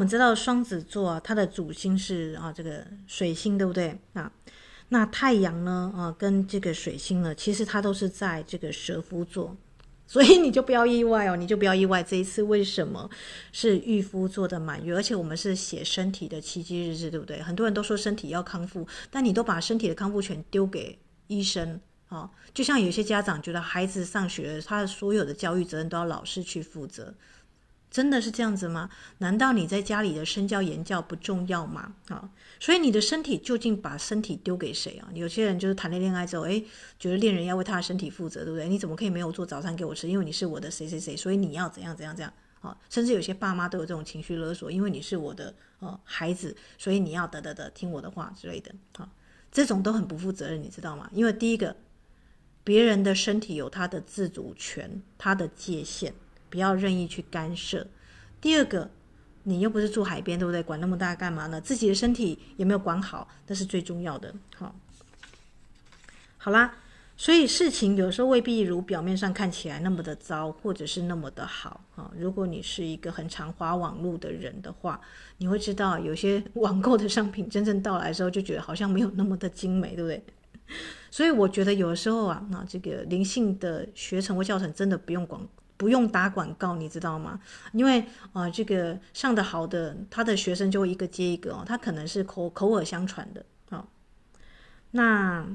[0.08, 3.94] 们知道双子座，它的主星是啊这个水星，对不对？
[4.14, 4.32] 啊，
[4.88, 9.54] 那太阳呢啊跟这个水星呢，其实它都是在这个蛇夫座，
[10.08, 13.10] 所以你就不要意外哦，你就不要意外这一次为什么
[13.52, 17.42] 是御夫座的满月，而且我们是写身体的奇迹日志，对不对？
[17.42, 21.78] 很多人都说身体要康复，但你都把身体的康复权丢给医生
[22.08, 27.12] 啊，就像有些家长觉得孩子上学，他的所有的教育责任都要老师去负责。
[27.90, 28.90] 真的是这样子吗？
[29.18, 31.94] 难道你在家里的身教言教不重要吗？
[32.08, 32.30] 啊，
[32.60, 35.08] 所以你的身体究竟把身体丢给谁啊？
[35.14, 36.64] 有些人就是谈恋爱之后，诶，
[36.98, 38.68] 觉得恋人要为他的身体负责，对不对？
[38.68, 40.06] 你怎么可以没有做早餐给我吃？
[40.06, 42.76] 因为你是我的谁谁谁，所以你要怎样怎样怎样啊？
[42.90, 49.08] 甚至有些爸妈都有这种情绪勒索，因为你是我的呃孩子，所以你要得得得听我的话之类的啊，
[49.50, 51.08] 这种都很不负责任，你知道吗？
[51.12, 51.74] 因为第一个，
[52.62, 56.12] 别人的身体有他的自主权，他的界限。
[56.48, 57.86] 不要任意去干涉。
[58.40, 58.90] 第二个，
[59.44, 60.62] 你又不是住海边，对不对？
[60.62, 61.60] 管那么大干嘛呢？
[61.60, 64.34] 自己的身体有没有管好，那是最重要的。
[64.56, 64.74] 好，
[66.36, 66.74] 好啦。
[67.20, 72.08] 所以事情有时候未必如表面上看起来那么的糟，或者是那么的好啊。
[72.16, 75.00] 如果你是一个很常滑网络的人的话，
[75.38, 80.22] 你会知道有些网购的商品真正到来的时候，就觉得好像没有那么的精美，对不对？
[81.10, 85.44] 所以我觉得有时候啊，那这个灵性的学程或教程真的不用广，
[85.78, 87.40] 不用打广告，你知道吗？
[87.72, 88.04] 因为
[88.34, 93.86] 啊，这个上的好的，他的学生就会一个接一个哦，他可能是口口耳相传的啊。
[94.90, 95.46] 那。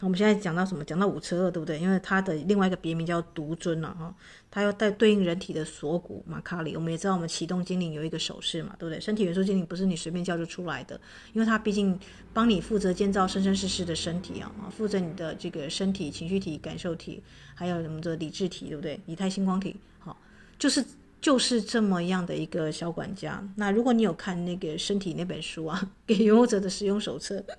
[0.00, 0.84] 我们现在讲到什么？
[0.84, 1.78] 讲到五车二，对不对？
[1.80, 4.14] 因为它的另外一个别名叫独尊了哈，
[4.48, 6.76] 它要带对应人体的锁骨马卡里。
[6.76, 9.00] 我们也知道，我们启动精灵有一个手势嘛，对不对？
[9.00, 11.00] 身体元素精灵不是你随便叫就出来的，
[11.32, 11.98] 因为它毕竟
[12.32, 17.20] 帮你负责建造生生世世的身体啊，负责你的这个身体、情绪体、感受体，
[17.56, 19.00] 还有什么的理智体，对不对？
[19.06, 20.16] 以太星光体，好，
[20.60, 20.84] 就是
[21.20, 23.42] 就是这么样的一个小管家。
[23.56, 27.44] 那如果你有看那个身体那本书啊，给拥有者的使用手册。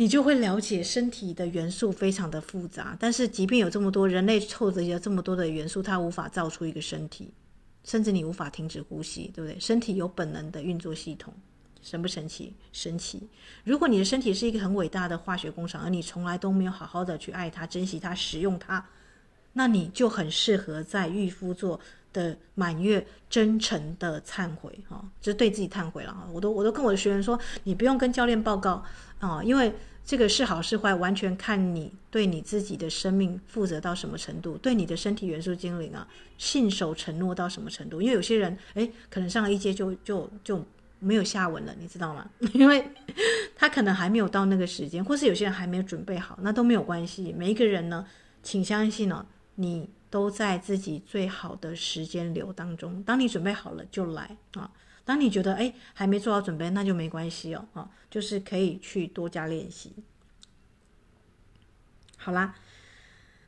[0.00, 7.32] 你就会了解身体的元素非常的复杂，但是即便有这么多人类凑着有这么多的元素，它无法造出一个身体，
[7.82, 9.58] 甚至你无法停止呼吸，对不对？
[9.58, 11.34] 身体有本能的运作系统，
[11.82, 12.54] 神不神奇？
[12.72, 13.20] 神奇！
[13.64, 18.86] 如果你的身体是一个很伟大的化学工厂，而你从来都没有好好的去爱它、珍惜它、使用它，
[19.54, 21.80] 那你就很适合在御夫座
[22.12, 26.28] 的满月真诚的忏悔，哈，就是对自己忏悔了哈！
[26.32, 28.84] 我都我都跟我的学员说，你不用跟教练报告
[29.18, 29.74] 啊，因为。
[30.08, 38.00] 这个是好是坏，完全看你对你自己的生命负责到什么程度，对你的身体元素精灵啊，信守承诺到什么程度。
[38.00, 40.64] 因为有些人，哎，可能上了一阶就就就
[40.98, 42.26] 没有下文了，你知道吗？
[42.54, 42.82] 因为
[43.54, 47.34] 他可能还没有到那个时间，或是有些人还没有准备好，那都没有关系。
[47.36, 48.06] 每一个人呢，
[48.42, 53.02] 请相信呢，你都在自己最好的时间流当中。
[53.02, 54.70] 当你准备好了，就来啊。
[55.08, 59.90] 当你觉得哎还没做好准备，那就没关系哦，啊，就是可以去多加练习。
[62.18, 62.54] 好啦，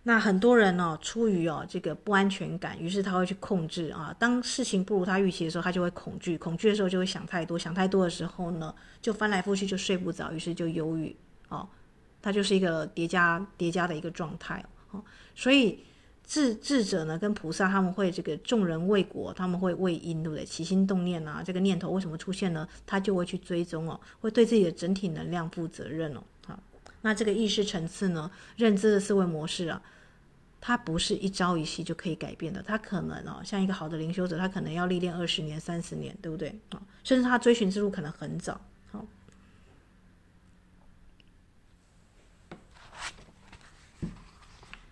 [0.04, 4.16] 那很多人哦，出于哦这个不安全感，于是他会去控制啊。
[4.18, 11.14] 当事情不如他预期的时候，他就会恐惧，恐惧的时候就会想太多，想太多的时候呢，就翻来覆去就睡不着，于是就忧郁
[11.50, 11.68] 哦。
[12.22, 15.04] 他就是一个叠加叠加的一个状态哦，
[15.34, 15.84] 所以。
[16.30, 20.44] 智智者呢，跟菩萨他们会这个众人为果，他们会为因，对不对？
[20.44, 22.68] 起心动念啊，这个念头为什么出现呢？
[22.86, 26.22] 他就会去追踪哦，会对自己的整体能量负责任哦。
[26.46, 26.56] 好，
[27.02, 29.82] 那这个意识层次呢，认知的思维模式啊，
[30.60, 36.56] 它不是一朝一夕就可以改变的，它可能哦，像一个好的灵修者，他可能要历练二十年、三十年，对不对？
[36.68, 38.60] 啊，甚至他追寻之路可能很早。
[38.92, 39.04] 好，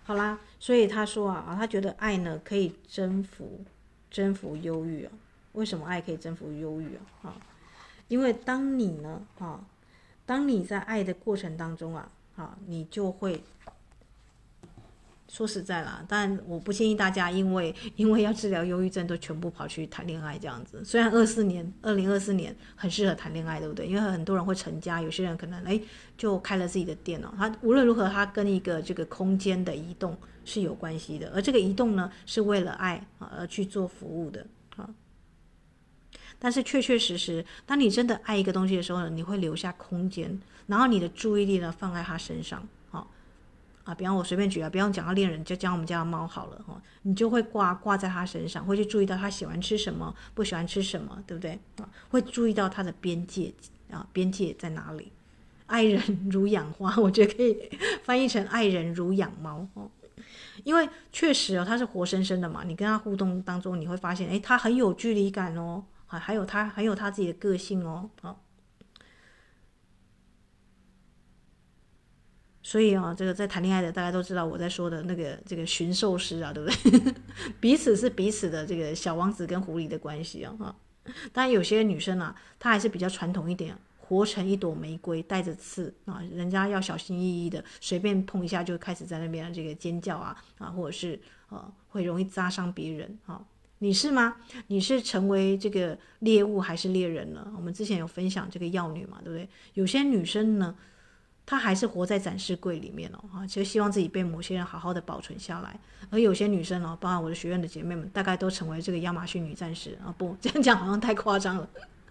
[0.02, 0.36] 好啦。
[0.68, 3.64] 所以他说啊啊，他觉得爱呢可以征服，
[4.10, 5.12] 征服忧郁啊。
[5.52, 7.00] 为什么爱可以征服忧郁啊？
[7.22, 7.36] 啊，
[8.08, 9.64] 因为当你呢啊，
[10.26, 13.42] 当你在爱的过程当中啊啊，你就会。
[15.30, 20.84] 说实在啦，但我不建议大家，因为因为要治疗忧郁症，都全部跑去谈恋爱这样子。
[20.84, 23.86] 虽然二四年，二零二四年很适合谈恋爱，对不对？
[23.86, 25.80] 因为很多人会成家，有些人可能哎
[26.18, 27.32] 就开了自己的店哦。
[27.38, 30.16] 他无论如何，他跟一个这个空间的移动
[30.48, 34.46] 是有关系的，而这个移动呢，是为了爱啊而去做服务的
[34.76, 34.88] 啊。
[36.38, 42.66] 但是确确实实，当你真的爱一个东西的时候呢，你会留下空间，然后你的注意力呢放在他身上。
[43.84, 51.88] 啊，比方我随便举啊，比方讲到恋人，就讲我们家的猫好了哈，你就会挂挂在他身上，会去注意到他喜欢吃什么，不喜欢吃什么，对不对啊？
[52.10, 53.50] 会注意到他的边界
[53.90, 55.10] 啊，边界在哪里？
[55.64, 57.56] 爱人如养花， 我觉得可以
[58.02, 59.90] 翻译成爱人如养猫哦，
[60.68, 68.44] 因为确实哦，他是活生生的嘛，你跟他互动当中，你会发现，诶，他很有距离感哦，还还有他很有他自己的个性哦，好。
[72.62, 77.14] 所以啊，这个在谈恋爱的大家都知道我在说的那个这个驯兽师啊，对不对？
[77.60, 80.54] 彼此是彼此的这个小王子跟狐狸的关系啊。
[80.58, 80.76] 哈，
[81.32, 83.74] 当然有些女生啊，她还是比较传统一点，
[84.08, 93.44] 活成一朵玫瑰带着刺啊，人家要小心翼翼的，随便碰一下就开始在那边这个尖叫啊啊，或者是呃会容易扎伤别人啊。
[93.80, 94.36] 你是吗？
[94.68, 97.52] 你是成为这个猎物还是猎人呢？
[97.54, 99.46] 我们之前有分享这个药女嘛，对不对？
[99.74, 100.74] 有些女生呢。
[101.50, 105.80] 她还是活在展示柜里面哦，哈，其实希望自己被某些人好好的保存下来。
[106.10, 110.14] 而有些女生哦，包括我的学院的姐妹们，大概都成为这个亚马逊女战士啊！
[110.18, 111.66] 不，这样讲好像太夸张了。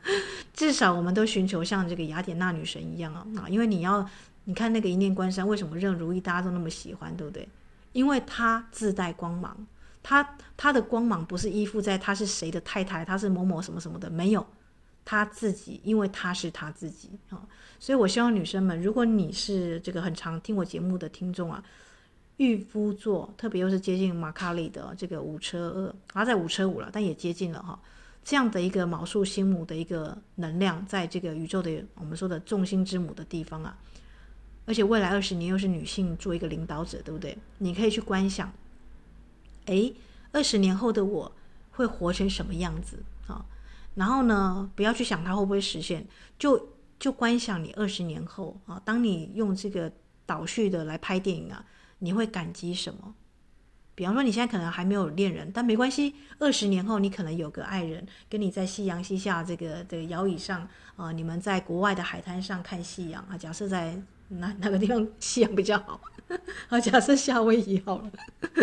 [0.53, 3.49] 至少我们都寻求像这个雅典娜女神一样啊啊！
[3.49, 4.09] 因为你要，
[4.45, 7.47] 你看那个一念关山，为什么任如意大家都那么喜欢，对不对？
[7.91, 9.67] 因为她自带光芒。
[10.01, 14.45] 她她的光芒不是依附在她是谁的太太，她是某某什么什么的，没有，
[15.03, 17.45] 她自己，因为她是她自己啊。
[17.79, 21.61] 所以我希望女生们，如果你是这个很常听我节目的听众啊，
[22.37, 27.77] 御夫座，特别又是接近马卡里的这个五车二，他在五车五了，但也接近了哈。
[28.27, 33.77] 这样的一个卯宿星母的一个能量，在这个宇宙的我们说的众星之母的地方啊，
[34.65, 37.37] 而且未来二十年又是女性做一个领导者，对不对？
[37.59, 38.51] 你可以去观想。
[39.67, 39.95] 诶，
[40.33, 41.31] 二十年后的我
[41.71, 43.45] 会活成什么样子啊？
[43.95, 46.05] 然后呢，不要去想它会不会实现，
[46.37, 46.67] 就
[46.99, 49.89] 就观想你二十年后啊，当你用这个
[50.25, 51.65] 倒叙的来拍电影啊，
[51.99, 53.15] 你会感激什么？
[53.97, 65.99] 比方说你现在可能还没有恋人，但没关系，二十年后你可能有个爱人，跟你在夕阳西下这个这个摇椅上啊，你们在国外的海滩上看夕阳啊，假设在哪哪个地方 夕阳比较好？
[66.69, 68.11] 啊，假设夏威夷好了，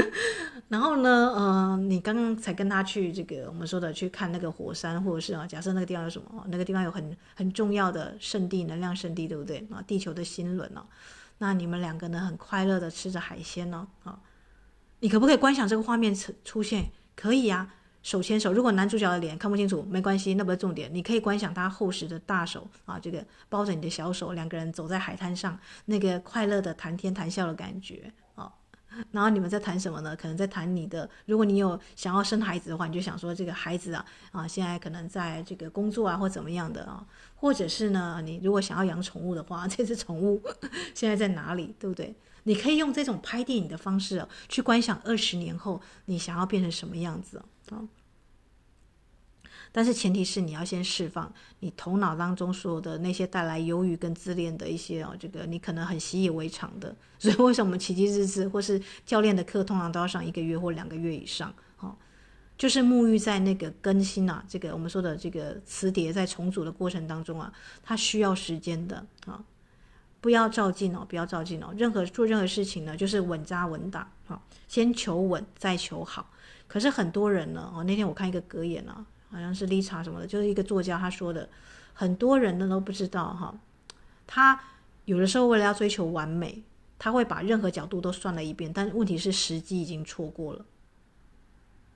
[0.68, 6.46] 然后呢，呃，你刚刚才跟他去这个我们说的去看那个火山，或者是啊，假设那个地方有什么？
[6.48, 9.66] 那个地方有很很重要的圣地，能量圣地，对不对？
[9.72, 10.86] 啊，地球的心轮哦，
[11.38, 14.16] 那你们两个呢，很快乐的吃着海鲜哦，啊，
[15.04, 16.90] 你可不可以观想这个画面出出现？
[17.14, 17.74] 可以啊。
[18.02, 20.88] 手牵手，如果男主角的脸看不清楚，没关系，那不是重点。
[20.92, 28.50] 你可以观想他厚实的大手啊，这个抱着你的小手，两个人走在海滩上，那个快乐的谈天谈笑的感觉啊。
[29.10, 30.16] 然后你们在谈什么呢？
[30.16, 40.42] 可能在谈你的，如果你有想要生孩子的话，你就想说这个孩子啊啊，现在可能在这个工作啊或怎么样的啊，或者是呢，你如果想要养宠物的话， 这只宠物
[40.94, 42.14] 现在在哪里，对不对？
[42.44, 47.82] 你可以用这种拍电影的方式啊，去观想二十年后你想要变成什么样子啊。
[49.72, 56.94] 但是前提是你要先释放你头脑当中所有的那些带来忧郁跟自恋的一些哦，这个你可能很习以为常的。
[57.18, 61.52] 所以为什么我们奇迹日志或是教练的课通常都要上一个月或两个月以上？
[61.80, 61.96] 哦，
[62.56, 69.42] 就是沐浴在那个更新啊，这个我们说的这个磁碟在重组的过程当中啊，它需要时间的啊，
[70.24, 71.74] 不要照镜哦，不要照镜哦。
[71.76, 76.30] 任何做任何事情呢，就是稳扎稳打啊，先求稳再求好。
[76.66, 79.04] 可是很多人呢，哦，那天我看一个格言啊。
[79.30, 81.48] 好像是丽查什么的，就是一个作家他说的，
[81.92, 83.52] 很多人呢都不知道哈，
[84.28, 84.60] 他
[85.06, 86.62] 有的时候为了要追求完美，
[87.00, 90.64] 他会把任何角度都算了一遍，但问题是时机已经错过了，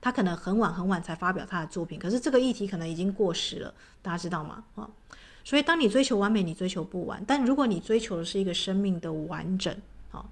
[0.01, 4.65] 他可能很晚很晚才发表他的作品，可是这个议题可能已经过时了，大家知道吗？
[4.75, 4.89] 啊，
[5.49, 9.75] 所以当你追求完美，你追求不完，但如果你追求的是一个生命的完整，
[10.11, 10.23] 啊，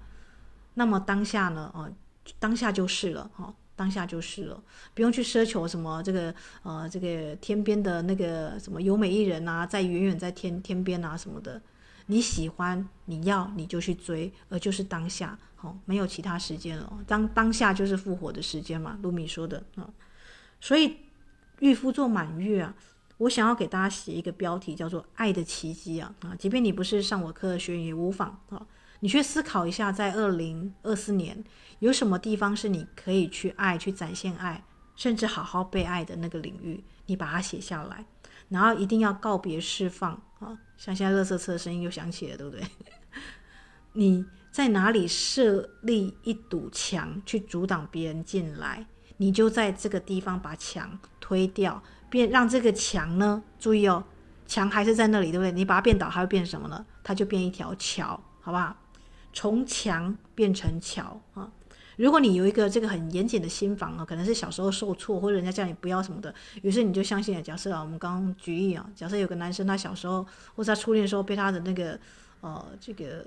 [0.74, 1.90] 那么当下呢，啊，
[2.38, 3.52] 当下就是了，哈。
[3.74, 4.60] 当下就是了，
[4.92, 11.60] 不用去奢求什么这个呃这个天边的那个什么有美艺人啊，在远远在天天边啊什么的，
[12.06, 16.92] 你喜欢你要你就去追，而就是当下，好、哦、没有其他时间了。
[17.06, 19.88] 当当下就是复活的时间嘛，卢米说的啊、
[20.60, 20.96] 所以
[21.60, 22.74] 御夫座满月啊，
[23.18, 28.66] 我想要给大家写一个标题叫做“爱的奇迹”啊啊，即便你不是上我课的学员也无妨啊。
[29.00, 31.44] 你去思考一下，在二零二四年
[31.78, 34.64] 有什么地方是你可以去爱、去展现爱，
[34.96, 38.04] 甚至好好被爱的那个领域，你把它写下来，
[38.48, 40.58] 然后一定要告别释放啊！
[40.76, 42.64] 像现在垃圾车的声音又响起了，对不对？
[43.94, 51.80] 你在哪里设立一堵墙去阻挡别人进来，你就在这个地方把墙推掉，
[52.10, 54.04] 变让这个墙呢，注意哦，
[54.46, 55.52] 墙还是在那里，对不对？
[55.52, 56.84] 你把它变倒，它会变什么呢？
[57.02, 58.76] 它就变一条桥，好不好？
[59.32, 61.50] 从墙变成桥啊！
[61.96, 67.42] 如果你有一个这个很严谨的心房啊，可能是小时候受挫，或者人家叫你不要什么的，于是你就相信了。
[67.42, 71.98] 假设啊，我们刚刚举例啊，假设有个男生他小时候或者他初恋的时候被他的那个
[72.40, 73.24] 呃这个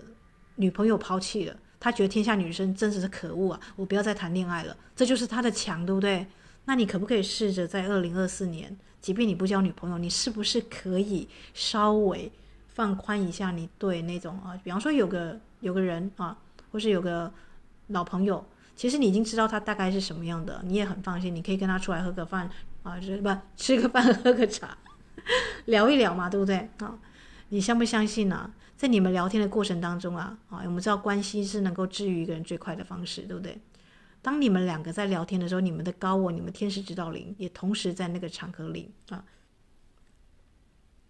[0.56, 3.60] 女朋友抛弃了，他觉得天下女生真是可恶啊！
[3.76, 6.26] 我不要再谈恋爱了，这就是他的墙，对不对？
[6.66, 12.32] 那你可不可以试着在二零二四年，即便你不交女朋友，你是不是可以稍微
[12.68, 15.40] 放宽一下你对那种啊，比方说有个。
[15.62, 16.36] 有个人啊，
[16.72, 17.32] 或是有个
[17.90, 18.44] 老朋友，
[18.76, 22.50] 其实你已经知道他大概是什么样的，你也很放心，你可以跟他出来喝个饭
[22.82, 24.76] 啊，就是不吃个饭喝个茶，
[25.66, 26.98] 聊一聊嘛，对不对啊？
[27.50, 28.52] 你相不相信呢、啊？
[28.76, 33.56] 在你们聊天的过程当中啊，啊，我们知道关系是能够治愈一个人最快的方式，对不对？
[34.22, 39.24] 当你们两个在聊天的时候，你们的高我、你们天使指导灵也同时在那个场合里啊。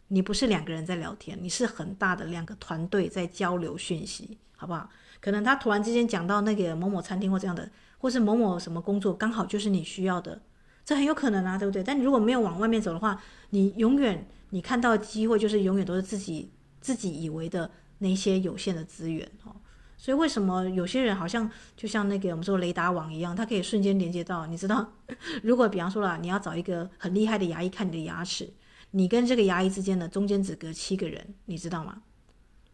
[0.08, 4.90] 你不是两个人在聊天，你是很大的两个团队在交流讯息，好不好？
[5.22, 10.42] 可能他突然之间讲到那个某某餐厅或这样的，或是某某什么工作，刚好就是你需要的，
[10.84, 11.82] 这很有可能啊，对不对？
[11.82, 16.52] 但你如果没有往外面走的话，你永远你看到机会就是永远都是自己
[16.82, 19.56] 自己以为的那些有限的资源哦。
[20.02, 21.48] 所以为什么有些人好像
[21.78, 24.48] 就像那个我们说雷达网一样，它可以瞬间连接到？
[24.48, 24.94] 你知道，
[25.44, 28.52] 如果比方说啦，你要找一个很厉害的牙医看你的牙齿，
[28.90, 32.02] 你跟这个牙医之间的中间只隔七个人，你知道吗？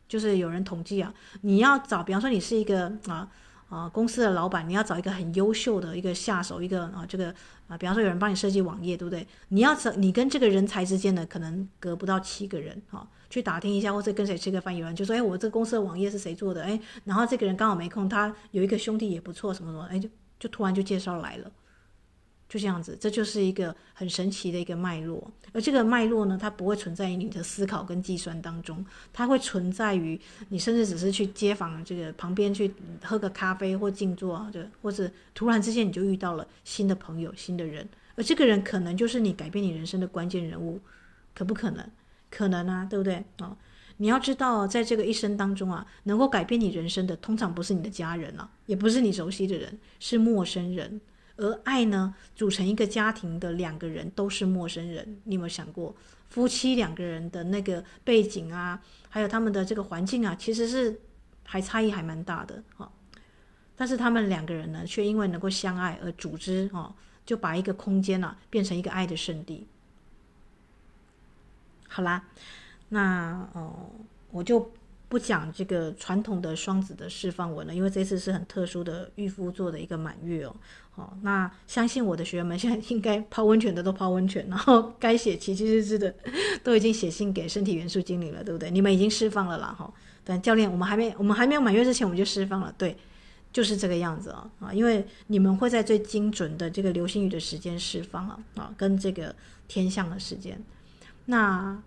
[0.08, 3.30] 就是有人统计啊，你要找，比方说你是一个啊。
[3.70, 7.36] 啊，公司的老板，你要找一个很优秀的一个下手，一个啊，这个
[7.68, 9.28] 啊，比方说有人帮你设计网页，对不对？
[9.50, 16.64] 你要找你跟这个人才之间的可能隔不到七个人，哈、去打听一下，或者跟谁吃个饭，有人就说，哎，我这个公司的网页是谁做的？
[16.64, 20.10] 哎，然后这个人刚好没空，他有一个兄弟也不错，什么什么，哎，就
[20.40, 21.52] 就突然就介绍来了。
[22.50, 25.30] 就这样子，这就是一个很神奇的一个脉络。
[25.52, 30.18] 而这个脉络呢，它不会存在于你的思考跟计算当中，它会存在于
[30.48, 32.74] 你甚至只是去街坊这个旁边去
[33.04, 40.80] 喝个咖啡或静坐啊，就或者突然之间你就遇到了新的朋友、新的人，而这个人可能就是你改变你人生的关键人物，
[41.36, 41.86] 可不可能？
[42.30, 43.24] 可能啊，对不对？
[43.40, 43.56] 啊、
[43.98, 51.02] 你要知道，在这个一生当中啊，能够改变你人生的，通常不是你的家人啊，也不是你熟悉的人，是陌生人。
[51.38, 55.22] 而爱呢，组成一个家庭的两个人都是陌生人。
[55.24, 55.96] 你有没有想过，
[56.30, 61.00] 夫妻两个人的那个背景啊，还有他们的这个环境啊，其实是
[61.44, 62.92] 还差异还蛮大的哈。
[63.76, 66.92] 但是他们两个人呢，却因为能够相爱而组织哦，
[67.24, 69.68] 就把一个空间啊变成一个爱的圣地。
[71.88, 72.24] 好啦，
[72.90, 73.90] 那哦，
[74.32, 74.72] 我就。
[75.10, 80.54] 不讲这个传统的双子的释放文了，因为这次是很特殊的御夫座的一个满月哦。
[80.92, 86.14] 好，那相信我的学员们现在应该泡温泉的都泡温泉，然后该写奇迹日志的
[86.62, 88.70] 都已经写信给身体元素经理了，对不对？
[88.70, 89.90] 你们已经释放了啦哈。
[90.26, 92.98] 但教练，我们还没我们还没有满月之前，我们就释放了，对，
[93.54, 94.74] 就是这个样子啊啊！
[94.74, 99.34] 因为你们会在最精准的这个流星雨的时间释放了啊，跟这个
[99.70, 100.62] 天象的时间，
[101.28, 101.82] 那。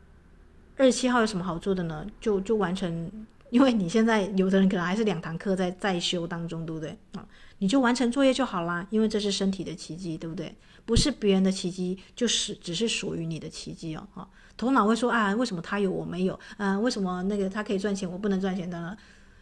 [0.77, 2.07] 二十七号有什么好做的呢？
[2.23, 3.13] 就就完成，
[3.51, 7.27] 因为你现在有的人可能还是两堂课在在修当中，对不对啊？
[7.59, 10.57] 你就完成作业就好啦，因为这是身体的奇迹，对不对？
[10.87, 14.09] 不是别人的奇迹，就是只是属于你的奇迹哦。
[14.15, 14.27] 哈，
[14.57, 16.41] 头脑会说啊，为什么他有我没有？
[16.57, 18.97] 啊，为什么那个他可以赚钱，我不能赚钱的呢？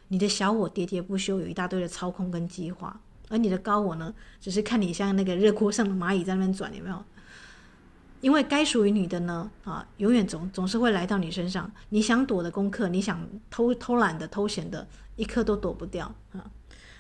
[0.09, 7.05] 你的小我喋喋不休，有一大堆的操控跟计划，而你的高我呢，只是看你像那个热锅上的蚂蚁在那边转，有没有？
[8.21, 11.71] 因为该属于你的呢，啊，永远总总是会来到你身上。
[11.91, 16.51] 你想躲的功课，你想偷偷懒的、偷闲的，一刻都躲不掉啊。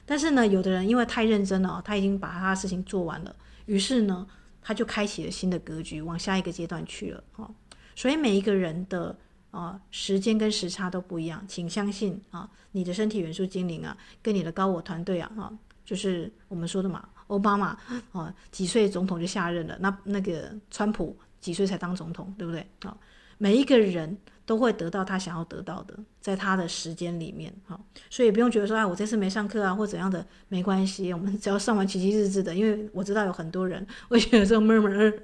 [0.06, 3.34] 但是呢，有的人因为太认真了，他已经把他的事情做完了，
[3.66, 4.26] 于是呢，
[4.62, 7.22] 他就开启了新的格局，往下一个阶段去了。
[7.36, 7.50] 啊，
[7.94, 9.16] 所以每一个人的
[9.50, 15.52] 啊时间跟时差都不一样，请相信啊，你的身体元素精灵啊，跟你的高我团队啊，哈，
[15.84, 17.08] 就是我们说的嘛。
[17.28, 17.78] 奥巴马
[18.12, 19.76] 啊，几岁总统就下任了？
[19.80, 22.34] 那那个川普几岁才当总统？
[22.36, 22.66] 对不对？
[22.80, 22.94] 啊，
[23.38, 27.78] 每一个人都会得到他想要得到的，在他的时间里面，哈，
[28.10, 35.22] 所以不用觉得说，哎，我这次没上课啊，或怎样的，没关系，我们只要上完奇迹日志的，因为我知道有很多人会觉得这个闷闷，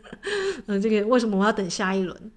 [0.67, 2.33] 嗯，这个为什么我要等下一轮？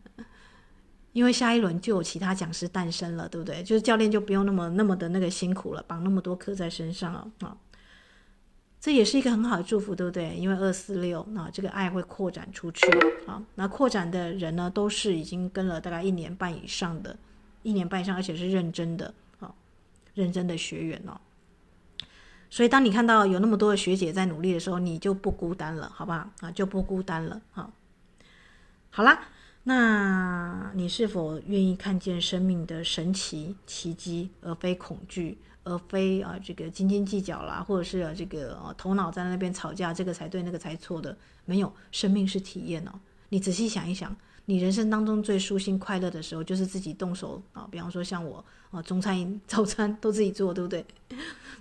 [1.13, 3.61] 因为下一轮就有其他讲师诞生了，对不对？
[3.63, 7.57] 就是教练就不用那么那么的那个辛苦了，绑那么多课在身上了，啊。
[8.87, 10.33] 这也是一个很好的祝福，对不对？
[10.37, 12.87] 因为二四六，那这个爱会扩展出去
[13.25, 13.43] 啊。
[13.55, 17.13] 那扩展的人呢，都是已经跟了大概一年半以上的，
[17.63, 19.53] 一年半以上，而且是认真的啊，
[20.13, 21.19] 认真的学员哦。
[22.49, 26.29] 所以，当你看到有那么多的学姐在努力的时候，你就不孤单了，好不好？
[26.39, 27.41] 啊，就不孤单了。
[27.51, 27.69] 好，
[28.89, 29.19] 好啦，
[29.63, 35.39] 那你是否愿意看见生命的神奇奇迹，而非恐惧？
[35.67, 41.15] 而非啊，这个斤斤计较啦，或者是啊，这个啊，头脑在那边吵架，这个才对，那个才错的，
[41.45, 41.71] 没有。
[41.91, 42.91] 生命是体验哦。
[43.29, 44.15] 你仔细想一想，
[44.45, 47.67] 你人生当中最舒心快乐的时候，就是自己动手啊。
[47.69, 50.85] 比方说像我啊，中餐、 早餐都自己做，对不对？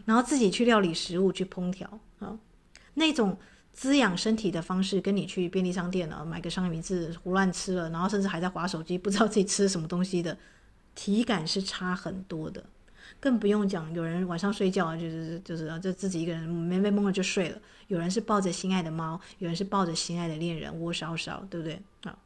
[0.06, 1.88] 然后自己去料理食物，去烹调
[2.20, 2.38] 啊，
[2.94, 3.36] 那种
[3.72, 10.38] 滋养身体的方式，跟你去便利商店啊买个三明治胡乱吃了，然后甚至还在划手机，不知道自己吃什么东西的，
[10.94, 12.62] 体感是差很多的。
[13.20, 17.58] 更不用讲，有人晚上睡觉就是就是就自己一个人没没懵了就睡了。
[17.88, 22.18] 有人是抱着心爱的猫，有人是抱着心爱的恋人窝烧烧，对不对啊？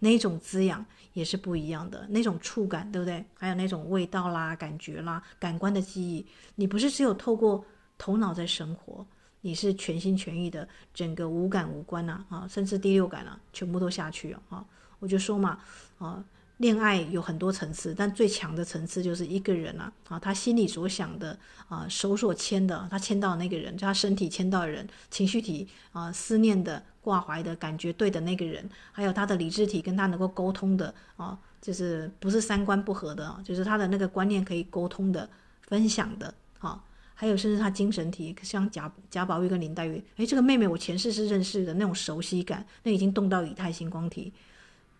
[0.00, 3.24] 那种滋养也是不一样的，那种触感，对不对？
[3.34, 6.26] 还有那种味道啦、感觉啦、感官的记忆，
[6.56, 7.64] 你不是只有透过
[7.96, 9.06] 头脑在生活，
[9.42, 14.64] 你是全心全意的，整个五感五官呐啊，甚至第六感啊，全部都下去了啊！
[14.98, 15.58] 我就说嘛
[15.98, 16.24] 啊。
[16.62, 21.36] 恋爱有很多层次，但最强的层次就是一个人啊，啊，他心里所想的
[21.68, 35.28] 啊，手所牵的，他牵到那个人，就他身体牵到人，情绪体啊，思念的、挂怀的感觉对的那个人，还有他的理智体跟他能够沟通的啊，就是不是三观不合的，就是他的那个观念可以沟通的、
[35.62, 36.80] 分享的啊，
[37.12, 44.32] 还有甚至他精神体，像贾贾宝玉跟林黛玉，诶，这个妹妹我前世是认识的那种熟悉感，那已经动到以太星光体，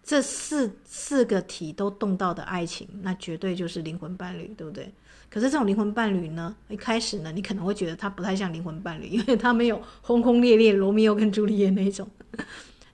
[0.03, 4.93] 这四四个体都动到的爱情，那绝对就是灵魂伴侣，对不对？
[5.31, 12.09] 可是这种灵魂伴侣呢，一开始呢，你可能会觉得他不太像灵魂伴侣，因为他没有轰轰烈烈罗密欧跟朱丽叶那种。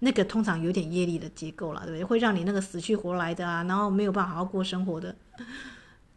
[0.00, 2.04] 那个通常有点业力的结构了，对不对？
[2.04, 5.12] 会让你那个死去活来的啊，然后没有办法好好过生活的。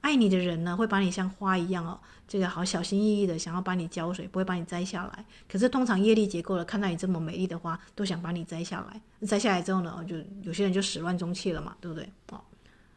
[0.01, 5.25] 爱你的人呢，会把你像花一样哦，这个好小心翼翼的想要把你浇水，不会把你摘下来。
[5.47, 9.27] 可是通常业力结构的，看到你这么美丽的花，都想把你摘下来。
[9.27, 12.09] 摘下来之后呢，就有些人就始乱终弃了嘛，对不对？
[12.31, 12.41] 哦，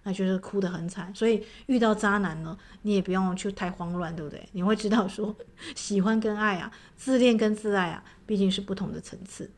[0.03, 1.15] 那就是哭得很惨。
[1.15, 4.49] 所以遇到渣男呢，你也不用去太慌乱，对不对？
[4.53, 5.37] 你会知道说，
[5.77, 9.51] 喜欢跟爱啊，自恋跟自爱啊，毕竟是不同的层次。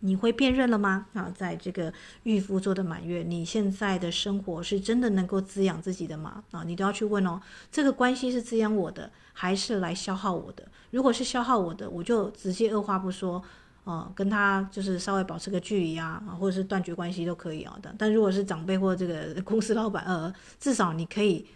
[0.00, 1.06] 你会辨认了吗？
[1.12, 1.92] 啊，在这个
[2.22, 6.42] 御夫座的满月，你现在的生活是真的能够滋养自己的吗？
[6.50, 7.40] 啊，你都要去问哦。
[7.70, 10.66] 这个关系是滋养我的，还是来消耗我的？
[10.90, 13.42] 如果是消耗我的，我就直接二话不说，
[13.84, 17.94] 啊，跟他就是稍微保持个距离啊，或者是断绝关系都可以啊的。
[17.98, 21.46] 但如果是长辈或这个 公司老板，呃，至少你可以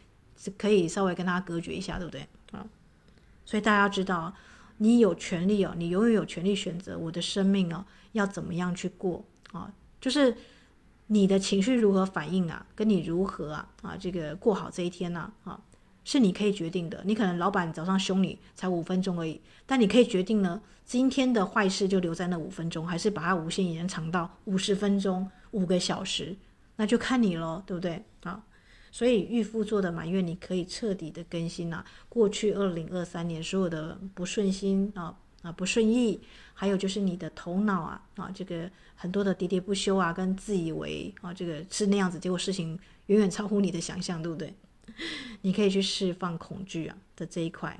[0.59, 2.27] 可以稍微跟他隔绝一下，对不对？
[2.53, 2.65] 啊，
[3.45, 4.33] 所以大家要知道，
[4.79, 7.85] 你有权利哦，你永远有权利选择我的生命哦。
[8.13, 9.73] 要怎么样去过啊？
[10.01, 10.37] 就是
[11.09, 12.65] 你的情绪如何反应啊？
[12.75, 15.33] 跟你如何啊啊这个过好这一天呢？
[15.45, 15.61] 啊，
[16.05, 17.03] 是你可以决定的。
[17.05, 26.37] 你可能老板早上凶你才五分钟而已，但你可以决定呢，今天的坏事就留在那五分钟，还是把它无限延长到五十分钟、五个小时，
[26.77, 28.05] 那就看你咯，对不对？
[28.23, 28.45] 啊，
[28.95, 35.19] 所以预付做的满月，你可以彻底的更新啊，过去二零二三年所有的不顺心啊。
[35.43, 36.19] 啊，不顺意，
[36.55, 42.79] 还有就是你的头脑啊，啊，这个很多的喋喋不休啊，跟自以为啊，这个是那样子，结果事情
[43.09, 44.55] 远远超乎你的想象，对不对？
[45.43, 47.79] 你可以去释放恐惧啊的这一块。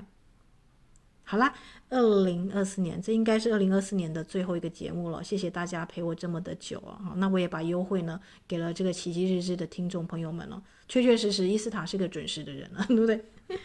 [1.25, 1.51] 好啦，
[1.89, 13.25] 二零二四年，这应该是二零二四年的最后一个节目了，谢谢大家陪我这么的久啊，好，那我也把优惠呢给了这个奇迹日志的听众朋友们了，确确实实伊斯塔是个准时的人了， 对不对？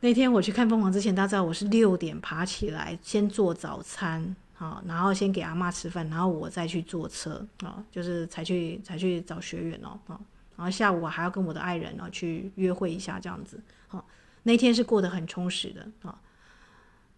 [0.00, 10.20] 那天我去看凤凰之前，大家知道我是六点爬起来，先做早餐，啊，然后先给阿嬷吃饭，然后我再去坐车，啊，就是才去才去找学员哦，啊，
[10.56, 13.58] 然后下午我还要跟我的爱人呢去约会一下，这样子，
[13.88, 14.04] 啊，
[14.46, 16.20] 那天是过得很充实的，啊，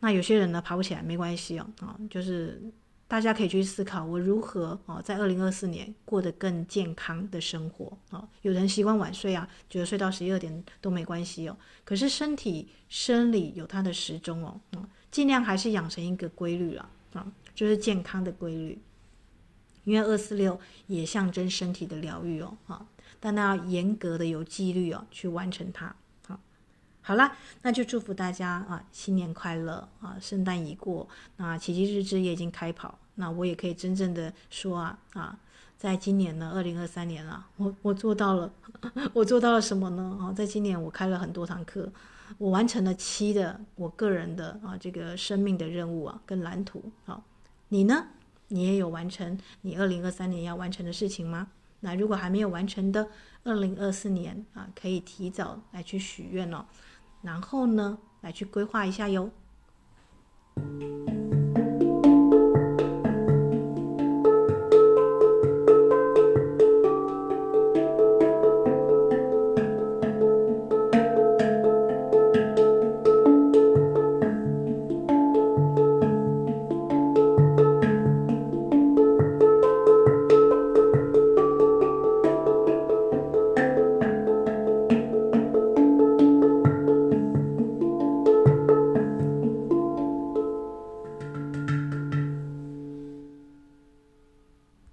[0.00, 2.60] 那有些人呢爬不起来没关系哦，啊，就是。
[3.10, 8.28] 大家可以去思考，我如何啊，在二零二四年过得更健康的生活啊？
[8.42, 11.56] 有人习惯晚睡啊，觉得睡到十一二点都没关系哦。
[11.86, 18.78] 可是身体生理有它的时钟哦，啊，尽量还是养成一个规律啊，啊，就是健康的规律。
[19.84, 22.86] 因为二四六也象征身体的疗愈哦，啊，
[23.18, 25.96] 但那要严格的有纪律哦，去完成它。
[27.09, 32.98] 好，啦，那就祝福大家啊，新年快乐啊，圣诞已过，那奇迹日志也已经开跑。
[33.14, 35.38] 那我也可以真正的说啊啊，
[35.78, 38.52] 在今年呢，二零二三年啊，我 我做到了，
[39.14, 40.18] 我做到了什么呢？
[40.20, 41.90] 啊，在今年我开了很多堂课，
[42.36, 46.92] 我完成了七的我个人的啊这个生命的任务啊跟蓝图。
[47.06, 47.24] 好，
[47.68, 48.04] 你呢？
[48.48, 51.46] 你也有完成你二零二三年要完成的事情吗？
[51.80, 53.09] 那如果还没有完成的，
[53.44, 56.66] 二零二四年啊，可以提早来去许愿哦，
[57.22, 59.30] 然后呢来去规划一下哟。